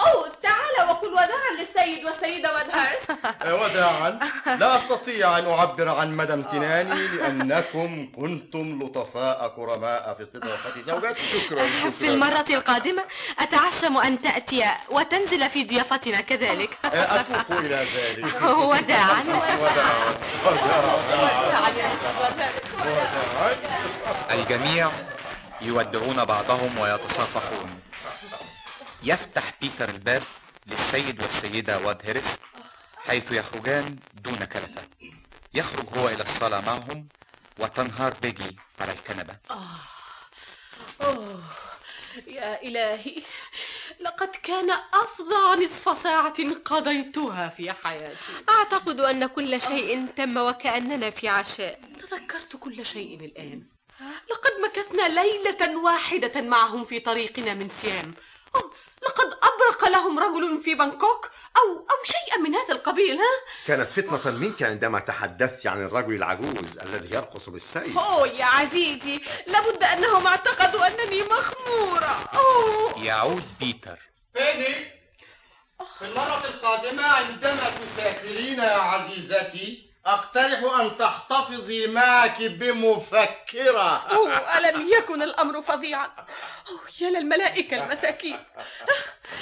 أوه 0.00 0.32
تعال 0.42 0.88
وقل 0.90 1.08
وداعا 1.12 1.50
للسيد 1.58 2.04
والسيدة 2.04 2.52
وادهارست 2.54 3.10
وداعا. 3.62 4.18
لا 4.46 4.76
أستطيع 4.76 5.38
أن 5.38 5.46
أعبر 5.50 5.88
عن 5.88 6.16
مدى 6.16 6.32
امتناني 6.34 7.06
لأنكم 7.08 8.08
كنتم 8.16 8.82
لطفاء 8.82 9.48
كرماء 9.56 10.14
في 10.14 10.22
استضافة 10.22 10.80
زوجتي 10.80 11.22
شكرا 11.40 11.62
في 11.90 11.90
شكرا. 11.98 12.08
المرة 12.08 12.44
القادمة 12.50 13.02
أتعشم 13.38 13.96
أن 13.96 14.22
تأتي 14.22 14.64
وتنزل 14.90 15.50
في 15.50 15.64
ضيافتنا 15.64 16.20
كذلك. 16.20 16.78
أتوق 16.84 17.58
إلى 17.58 17.86
ذلك. 17.96 18.42
وداعا 18.42 19.24
وداعا. 19.60 20.14
وداعا. 20.46 20.92
وداعا. 22.20 23.56
الجميع 24.30 24.90
يودعون 25.60 26.24
بعضهم 26.24 26.78
ويتصافحون. 26.78 27.80
يفتح 29.02 29.52
بيتر 29.60 29.88
الباب 29.88 30.22
للسيد 30.66 31.22
والسيدة 31.22 31.78
وادهرست 31.78 32.40
حيث 32.96 33.32
يخرجان 33.32 33.98
دون 34.14 34.44
كلفة. 34.44 34.88
يخرج 35.54 35.98
هو 35.98 36.08
إلى 36.08 36.22
الصالة 36.22 36.60
معهم 36.60 37.08
وتنهار 37.58 38.14
بيجي 38.22 38.56
على 38.80 38.92
الكنبة. 38.92 39.36
أوه. 41.00 41.42
يا 42.26 42.62
إلهي 42.62 43.22
لقد 44.00 44.30
كان 44.42 44.70
أفظع 44.70 45.54
نصف 45.54 45.98
ساعة 45.98 46.54
قضيتها 46.64 47.48
في 47.48 47.72
حياتي. 47.72 48.32
أعتقد 48.48 49.00
أن 49.00 49.26
كل 49.26 49.60
شيء 49.62 50.06
تم 50.16 50.36
وكأننا 50.36 51.10
في 51.10 51.28
عشاء. 51.28 51.80
تذكرت 52.00 52.56
كل 52.56 52.86
شيء 52.86 53.24
الآن. 53.24 53.62
لقد 54.30 54.52
مكثنا 54.64 55.08
ليلة 55.08 55.78
واحدة 55.78 56.40
معهم 56.40 56.84
في 56.84 57.00
طريقنا 57.00 57.54
من 57.54 57.68
سيام 57.68 58.14
لقد 59.16 59.38
أبرق 59.42 59.88
لهم 59.88 60.18
رجل 60.18 60.62
في 60.62 60.74
بانكوك 60.74 61.30
أو 61.56 61.76
أو 61.76 62.04
شيئا 62.04 62.38
من 62.38 62.54
هذا 62.54 62.74
القبيل 62.74 63.16
ها؟ 63.16 63.64
كانت 63.66 63.90
فتنة 63.90 64.32
منك 64.36 64.62
عندما 64.62 65.00
تحدثت 65.00 65.66
عن 65.66 65.82
الرجل 65.82 66.14
العجوز 66.14 66.78
الذي 66.78 67.14
يرقص 67.14 67.48
بالسيف. 67.48 67.98
أوه 67.98 68.28
يا 68.28 68.44
عزيزي 68.44 69.20
لابد 69.46 69.82
أنهم 69.82 70.26
اعتقدوا 70.26 70.86
أنني 70.86 71.22
مخمورة. 71.22 72.28
أوه. 72.34 73.04
يعود 73.04 73.44
بيتر. 73.60 73.98
بيني 74.34 74.74
في 75.98 76.04
المرة 76.04 76.42
القادمة 76.44 77.04
عندما 77.04 77.70
تسافرين 77.86 78.58
يا 78.58 78.72
عزيزتي 78.76 79.90
أقترح 80.06 80.80
أن 80.80 80.96
تحتفظي 80.96 81.86
معك 81.86 82.42
بمفكرة. 82.42 84.06
أوه 84.10 84.58
ألم 84.58 84.88
يكن 84.88 85.22
الأمر 85.22 85.62
فظيعا. 85.62 86.26
أوه 86.68 86.80
يا 87.00 87.10
للملائكة 87.10 87.84
المساكين. 87.84 88.44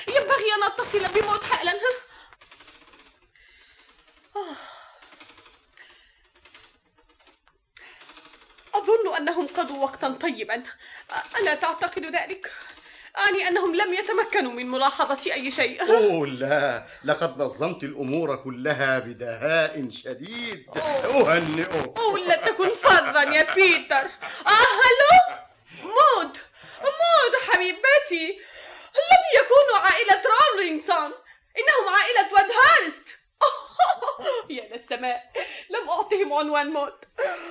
ينبغي 0.09 0.55
أن 0.57 0.63
أتصل 0.63 1.09
بموت 1.09 1.45
حالا 1.45 1.73
آه. 4.37 4.57
أظن 8.75 9.17
أنهم 9.17 9.47
قضوا 9.47 9.83
وقتا 9.85 10.09
طيبا. 10.09 10.63
ألا 11.37 11.55
تعتقد 11.55 12.07
ذلك؟ 12.07 12.53
أعني 13.19 13.49
أنهم 13.49 13.77
لم 13.77 13.95
يتمكنوا 13.95 14.53
من 14.53 14.67
ملاحظة 14.67 15.33
أي 15.33 15.51
شيء. 15.51 15.83
أوه 15.91 16.27
لا. 16.27 16.87
لقد 17.05 17.43
نظمت 17.43 17.85
الأمور 17.85 18.37
كلها 18.37 18.99
بدهاء 18.99 19.89
شديد. 19.91 20.67
أهنئك. 20.77 21.99
أوه 21.99 22.19
لا 22.19 22.37
تكن 22.37 22.69
فظا 22.69 23.23
يا 23.23 23.55
بيتر. 23.55 24.05
آه 24.47 24.71
هلو؟ 24.81 25.37
مود. 25.83 26.39
مود 26.83 27.35
حبيبتي 27.49 28.41
لم 28.95 29.23
يكونوا 29.41 29.79
عائلة 29.85 30.23
رولينسون 30.53 31.13
إنهم 31.59 31.89
عائلة 31.89 32.33
وادهارست 32.33 33.09
يا 34.51 34.77
للسماء. 34.77 35.33
لم 35.71 35.89
أعطهم 35.89 36.33
عنوان 36.33 36.71
مود. 36.71 36.95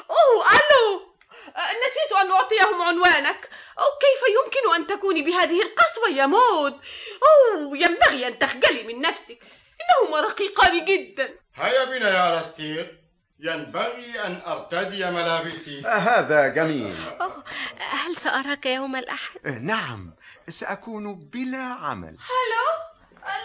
أوه 0.09 0.45
ألو. 0.51 1.12
نسيت 1.57 2.11
أن 2.21 2.31
أعطيهم 2.31 2.81
عنوانك. 2.81 3.49
أو 3.79 3.85
كيف 3.99 4.21
يمكن 4.37 4.75
أن 4.75 4.87
تكوني 4.87 5.21
بهذه 5.21 5.61
القسوة 5.61 6.09
يا 6.09 6.25
مود؟ 6.25 6.79
أوه 7.23 7.77
ينبغي 7.77 8.27
أن 8.27 8.39
تخجلي 8.39 8.83
من 8.83 9.01
نفسك. 9.01 9.39
إنهما 9.81 10.21
رقيقان 10.21 10.85
جدا. 10.85 11.29
هيا 11.55 11.85
بنا 11.85 12.09
يا 12.09 12.35
أليستير 12.35 13.03
ينبغي 13.39 14.19
أن 14.25 14.41
أرتدي 14.47 15.11
ملابسي. 15.11 15.87
آه، 15.87 15.89
هذا 15.89 16.47
جميل. 16.47 16.95
أوه، 17.21 17.43
هل 17.77 18.15
سأراك 18.15 18.65
يوم 18.65 18.95
الأحد؟ 18.95 19.47
آه، 19.47 19.59
نعم 19.59 20.15
سأكون 20.49 21.15
بلا 21.15 21.63
عمل. 21.63 22.17
هلو؟ 22.19 22.92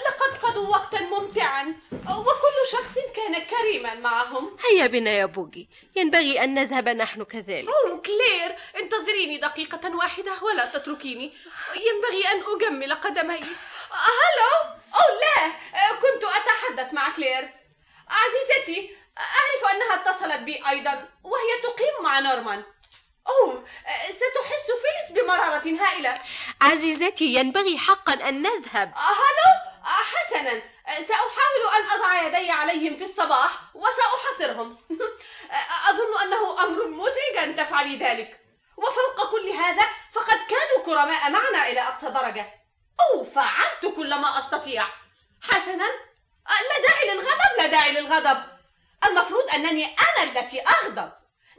لقد 0.06 0.38
قضوا 0.42 0.68
وقتا 0.68 1.00
ممتعا 1.00 1.74
وكل 1.92 2.58
شخص 2.72 2.98
كان 3.16 3.46
كريما 3.46 3.94
معهم. 3.94 4.56
هيا 4.70 4.86
بنا 4.86 5.10
يا 5.10 5.26
بوجي 5.26 5.68
ينبغي 5.96 6.44
أن 6.44 6.54
نذهب 6.54 6.88
نحن 6.88 7.24
كذلك. 7.24 7.68
أوه 7.68 8.02
كلير 8.02 8.56
انتظريني 8.76 9.38
دقيقة 9.38 9.96
واحدة 9.96 10.32
ولا 10.42 10.66
تتركيني. 10.66 11.32
ينبغي 11.76 12.28
أن 12.28 12.42
أجمل 12.56 12.94
قدمي. 12.94 13.40
هلو؟ 13.90 14.52
أوه 14.94 15.18
لا 15.20 15.52
كنت 15.94 16.24
أتحدث 16.24 16.94
مع 16.94 17.08
كلير. 17.16 17.48
عزيزتي 18.08 18.96
أعرف 19.18 19.74
أنها 19.74 19.94
اتصلت 19.94 20.40
بي 20.40 20.62
أيضا 20.68 21.08
وهي 21.24 21.62
تقيم 21.62 22.04
مع 22.04 22.20
نورمان. 22.20 22.64
أوه 23.28 23.64
ستحس 24.10 24.66
فيليس 24.82 25.24
بمرارة 25.24 25.68
هائلة. 25.80 26.14
عزيزتي 26.60 27.24
ينبغي 27.24 27.78
حقا 27.78 28.28
أن 28.28 28.42
نذهب. 28.42 28.92
هلو 28.96 29.67
حسنا. 29.84 30.62
سأحاول 31.02 31.62
أن 31.76 32.00
أضع 32.00 32.26
يدي 32.26 32.50
عليهم 32.50 32.96
في 32.96 33.04
الصباح 33.04 33.50
وسأحاصرهم. 33.74 34.78
أظن 35.90 36.22
أنه 36.22 36.64
أمر 36.64 36.86
مزعج 36.86 37.36
أن 37.36 37.56
تفعلي 37.56 37.96
ذلك. 37.96 38.40
وفوق 38.76 39.30
كل 39.30 39.48
هذا 39.48 39.82
فقد 40.12 40.38
كانوا 40.48 40.84
كرماء 40.84 41.30
معنا 41.30 41.68
إلى 41.68 41.80
أقصى 41.80 42.10
درجة. 42.10 42.54
أو 43.00 43.24
فعلت 43.24 43.96
كل 43.96 44.14
ما 44.14 44.38
أستطيع. 44.38 44.86
حسنا. 45.42 45.88
لا 46.48 46.88
داعي 46.88 47.14
للغضب 47.14 47.56
لا 47.58 47.66
داعي 47.66 47.92
للغضب. 47.92 48.42
المفروض 49.06 49.50
أنني 49.50 49.84
أنا 49.86 50.22
التي 50.22 50.60
أغضب. 50.60 51.12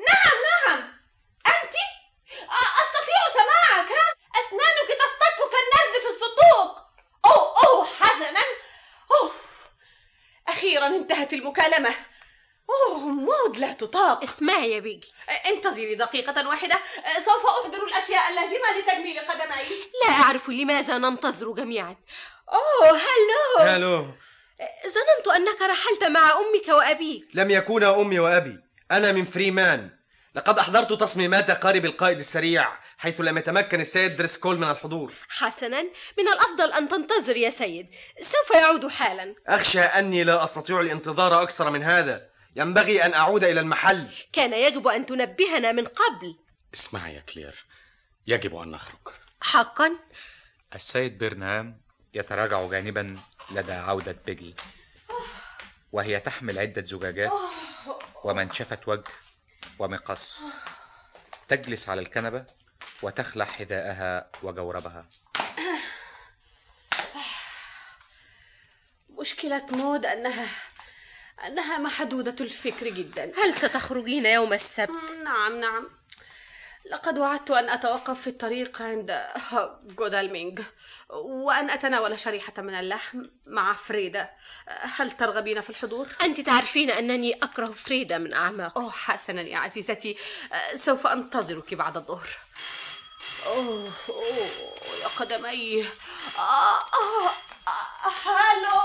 نعم 0.08 0.38
نعم. 0.50 1.00
أنت؟ 1.48 1.76
أستطيع 2.82 3.22
سماعك. 3.34 3.92
ها؟ 3.92 4.20
أسنانك 4.42 4.90
تصطك 5.00 5.40
كالنرد 5.52 6.02
في 6.02 6.08
الصدوق 6.08 6.89
أوه 7.26 7.68
أوه 7.68 7.86
حسنا 8.00 8.40
أوه 9.12 9.32
أخيرا 10.48 10.88
انتهت 10.88 11.34
المكالمة. 11.34 11.90
أوه 12.70 13.00
مود 13.00 13.58
لا 13.58 13.74
تطاق. 13.74 14.24
اسمعي 14.24 14.72
يا 14.72 14.80
بيجي 14.80 15.14
انتظري 15.46 15.96
دقيقة 15.96 16.48
واحدة. 16.48 16.80
سوف 17.26 17.46
أحضر 17.46 17.84
الأشياء 17.88 18.30
اللازمة 18.30 18.78
لتجميل 18.78 19.20
قدمي 19.20 19.64
لا 20.06 20.12
أعرف 20.12 20.50
لماذا 20.50 20.98
ننتظر 20.98 21.52
جميعا. 21.52 21.96
أوه 22.50 22.90
هلو. 22.90 23.60
هالو 23.60 24.06
ظننت 24.84 25.28
أنك 25.36 25.62
رحلت 25.62 26.04
مع 26.04 26.32
أمك 26.32 26.68
وأبيك. 26.68 27.28
لم 27.34 27.52
يكونا 27.52 28.02
أمي 28.02 28.20
وأبي. 28.20 28.60
أنا 28.92 29.12
من 29.12 29.26
فريمان. 29.26 29.99
لقد 30.36 30.60
أحضرت 30.60 30.94
تصميمات 30.94 31.52
قارب 31.52 31.86
القائد 31.86 32.20
السريع 32.20 32.68
حيث 32.98 33.22
لم 33.22 33.38
يتمكن 33.38 33.82
السيد 33.82 34.16
دريسكول 34.16 34.58
من 34.58 34.70
الحضور. 34.70 35.14
حسنا 35.30 35.82
من 36.18 36.28
الأفضل 36.28 36.72
أن 36.72 36.88
تنتظر 36.88 37.38
يا 37.38 37.50
سيد. 37.50 37.88
سوف 38.22 38.56
يعود 38.56 38.88
حالا. 38.88 39.36
أخشى 39.48 39.82
أني 39.82 40.24
لا 40.24 40.44
أستطيع 40.44 40.80
الانتظار 40.80 41.44
أكثر 41.44 41.70
من 41.70 41.84
هذا. 41.84 42.30
ينبغي 42.56 43.06
أن 43.06 43.14
أعود 43.14 43.44
إلى 43.44 43.60
المحل. 43.60 44.08
كان 44.34 44.54
يجب 44.54 44.88
أن 44.88 45.06
تنبهنا 45.06 45.72
من 45.72 45.86
قبل. 45.86 46.36
اسمعي 46.74 47.16
يا 47.16 47.20
كلير. 47.20 47.66
يجب 48.28 48.56
أن 48.56 48.72
نخرج. 48.72 49.08
حقا. 49.42 49.92
السيد 50.76 51.18
برنهام 51.18 51.82
يتراجع 52.14 52.70
جانبا 52.70 53.16
لدى 53.52 53.74
عودة 53.74 54.18
بيجي 54.26 54.56
وهي 55.92 56.20
تحمل 56.20 56.60
عدة 56.60 56.84
زجاجات 56.84 57.32
ومنشفة 58.24 58.80
وجه 58.88 59.04
ومقص. 59.80 60.43
تجلس 61.47 61.89
على 61.89 62.01
الكنبة 62.01 62.45
وتخلع 63.01 63.45
حذاءها 63.45 64.32
وجوربها. 64.43 65.05
مشكلة 69.10 69.66
مود 69.72 70.05
أنها 70.05 70.47
أنها 71.45 71.78
محدودة 71.78 72.45
الفكر 72.45 72.89
جدا. 72.89 73.32
هل 73.38 73.53
ستخرجين 73.53 74.26
يوم 74.26 74.53
السبت؟ 74.53 74.89
نعم 75.24 75.60
نعم. 75.60 75.89
لقد 76.86 77.18
وعدت 77.18 77.52
أن 77.52 77.70
أتوقف 77.70 78.22
في 78.22 78.28
الطريق 78.28 78.82
عند 78.82 79.28
جودالمينغ 79.84 80.62
وأن 81.10 81.70
أتناول 81.70 82.20
شريحة 82.20 82.54
من 82.58 82.74
اللحم 82.74 83.26
مع 83.46 83.74
فريدة. 83.74 84.32
هل 84.68 85.12
ترغبين 85.12 85.62
في 85.62 85.70
الحضور؟ 85.70 86.08
أنت 86.22 86.42
تعرفين 86.42 86.90
أنني 86.90 87.34
أكره 87.34 87.72
فريدة 87.72 88.18
من 88.18 88.34
أعماق. 88.34 88.78
أوه 88.78 88.92
حسنا 88.92 89.42
يا 89.42 89.58
عزيزتي. 89.58 90.18
سوف 90.76 91.08
أنتظرك 91.08 91.74
بعد 91.74 91.98
الظهر. 91.98 92.30
أوه, 93.46 93.92
أوه 94.10 94.50
يا 95.02 95.08
قدمي. 95.20 95.86
آه 96.38 96.80
آه 96.80 97.30
آه 97.68 98.10
هالو 98.26 98.80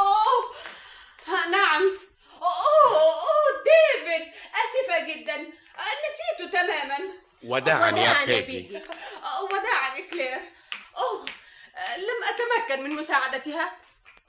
نعم. 1.50 1.82
أوه, 2.42 2.96
أوه 2.96 3.64
ديفيد 3.64 4.32
آسفة 4.64 5.06
جدا. 5.14 5.36
نسيته 6.04 6.50
تماما. 6.52 7.23
وداعا 7.44 7.90
يا 7.90 8.24
بيجي 8.24 8.40
بيجي. 8.40 8.82
وداعا 9.52 9.96
يا 9.96 10.10
كلير 10.10 10.52
أوه 10.96 11.26
لم 11.96 12.24
أتمكن 12.24 12.82
من 12.82 12.94
مساعدتها. 12.94 13.80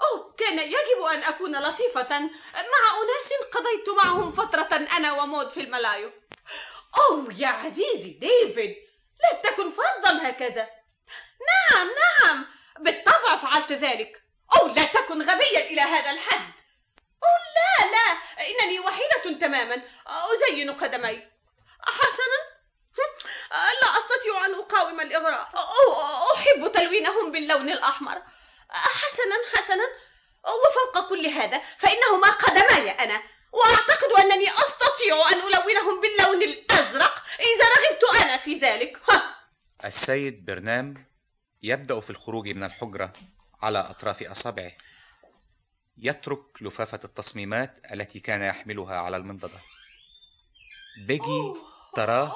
أوه 0.02 0.36
كان 0.38 0.60
يجب 0.60 1.02
أن 1.14 1.24
أكون 1.24 1.56
لطيفة 1.56 2.20
مع 2.54 2.84
أناس 3.02 3.34
قضيت 3.54 3.90
معهم 3.98 4.32
فترة 4.32 4.88
أنا 4.98 5.14
ومود 5.14 5.50
في 5.50 5.60
الملايو. 5.60 6.12
أوه 6.98 7.34
يا 7.38 7.48
عزيزي 7.48 8.10
ديفيد 8.10 8.76
لا 9.24 9.42
تكن 9.50 9.72
فظا 9.72 10.30
هكذا. 10.30 10.70
نعم 11.48 11.88
نعم 11.88 12.46
بالطبع 12.80 13.36
فعلت 13.36 13.72
ذلك. 13.72 14.22
أو 14.62 14.68
لا 14.68 14.84
تكن 14.84 15.22
غبيا 15.22 15.60
إلى 15.60 15.82
هذا 15.82 16.12
الحد. 16.12 16.54
أو 17.24 17.36
لا 17.56 17.92
لا 17.92 18.18
إنني 18.48 18.80
وحيدة 18.80 19.40
تماما. 19.40 19.82
أزين 20.08 20.72
قدمي. 20.72 21.30
حسنا. 21.82 22.45
لا 23.52 23.88
أستطيع 24.00 24.46
أن 24.46 24.54
أقاوم 24.56 25.02
الإغراء. 25.02 25.50
أحب 26.36 26.72
تلوينهم 26.72 27.32
باللون 27.32 27.70
الأحمر. 27.70 28.22
حسنا 28.70 29.36
حسنا. 29.56 29.88
وفوق 30.44 31.10
كل 31.10 31.26
هذا 31.26 31.62
فإنهما 31.78 32.30
قدماي 32.30 32.90
أنا. 32.92 33.24
وأعتقد 33.52 34.12
أنني 34.20 34.50
أستطيع 34.50 35.30
أن 35.32 35.40
ألونهم 35.40 36.02
باللون 36.02 36.44
الأزرق 36.44 37.24
إذا 37.40 37.66
رغبت 37.66 38.22
أنا 38.22 38.38
في 38.38 38.56
ذلك. 38.56 39.02
ها. 39.10 39.36
السيد 39.86 40.46
برنام 40.46 41.06
يبدأ 41.64 42.00
في 42.00 42.10
الخروج 42.10 42.48
من 42.48 42.64
الحجرة 42.64 43.14
على 43.62 43.80
أطراف 43.80 44.24
أصابعه. 44.24 44.72
يترك 45.98 46.62
لفافة 46.62 47.00
التصميمات 47.04 47.80
التي 47.94 48.20
كان 48.20 48.42
يحملها 48.42 48.98
على 48.98 49.18
المنضدة. 49.18 49.60
بيجي 51.08 51.54
تراه 51.96 52.34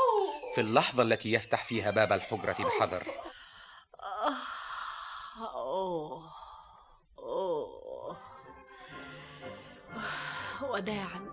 في 0.59 0.65
اللحظة 0.65 1.03
التي 1.03 1.33
يفتح 1.33 1.63
فيها 1.63 1.91
باب 1.91 2.13
الحجرة 2.13 2.55
بحذر. 2.59 3.03
أوه. 5.55 6.31
أوه. 7.19 8.17
وداعا. 10.61 11.25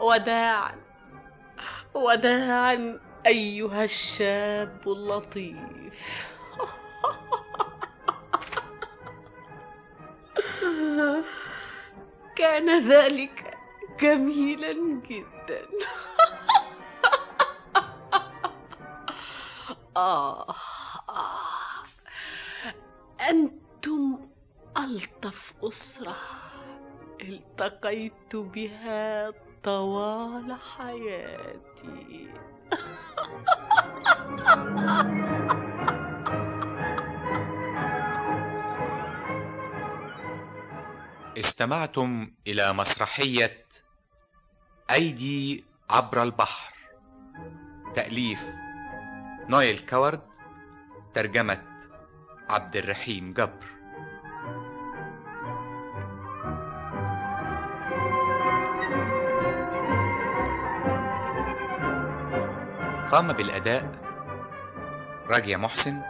وداعا. 0.00 0.80
وداعا 1.94 3.00
أيها 3.26 3.84
الشاب 3.84 4.82
اللطيف. 4.86 6.26
كان 12.36 12.88
ذلك 12.88 13.58
جميلا 14.00 14.72
جدا. 15.08 15.66
آه 19.96 20.54
آه. 21.08 21.84
أنتم 23.30 24.18
ألطف 24.78 25.54
أسرة 25.62 26.16
التقيت 27.20 28.36
بها 28.36 29.30
طوال 29.62 30.56
حياتي. 30.76 32.28
استمعتم 41.38 42.30
إلى 42.46 42.72
مسرحية 42.72 43.64
أيدي 44.90 45.64
عبر 45.90 46.22
البحر. 46.22 46.74
تأليف 47.94 48.44
نويل 49.48 49.78
كورد 49.78 50.20
ترجمة 51.14 51.62
عبد 52.50 52.76
الرحيم 52.76 53.30
جبر. 53.30 53.74
قام 63.12 63.32
بالأداء 63.32 63.90
راجية 65.28 65.56
محسن 65.56 66.02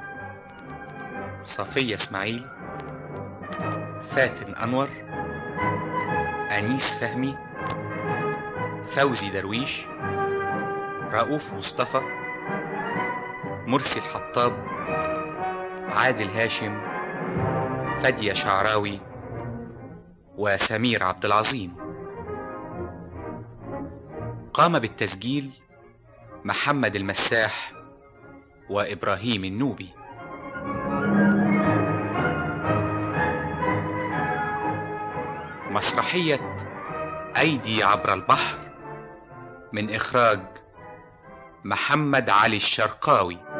صفية 1.42 1.94
إسماعيل 1.94 2.46
فاتن 4.02 4.54
أنور 4.54 4.88
أنيس 6.58 6.94
فهمي 6.94 7.38
فوزي 8.84 9.30
درويش 9.30 9.86
رؤوف 11.12 11.52
مصطفى 11.52 12.23
مرسي 13.66 14.00
الحطاب 14.00 14.52
عادل 15.96 16.28
هاشم 16.28 16.80
فدية 17.98 18.32
شعراوي 18.32 19.00
وسمير 20.36 21.04
عبد 21.04 21.24
العظيم. 21.24 21.76
قام 24.54 24.78
بالتسجيل 24.78 25.50
محمد 26.44 26.96
المساح 26.96 27.72
وإبراهيم 28.70 29.44
النوبي. 29.44 29.90
مسرحية 35.70 36.56
أيدي 37.38 37.84
عبر 37.84 38.14
البحر 38.14 38.58
من 39.72 39.94
إخراج 39.94 40.40
محمد 41.64 42.30
علي 42.30 42.56
الشرقاوي. 42.56 43.53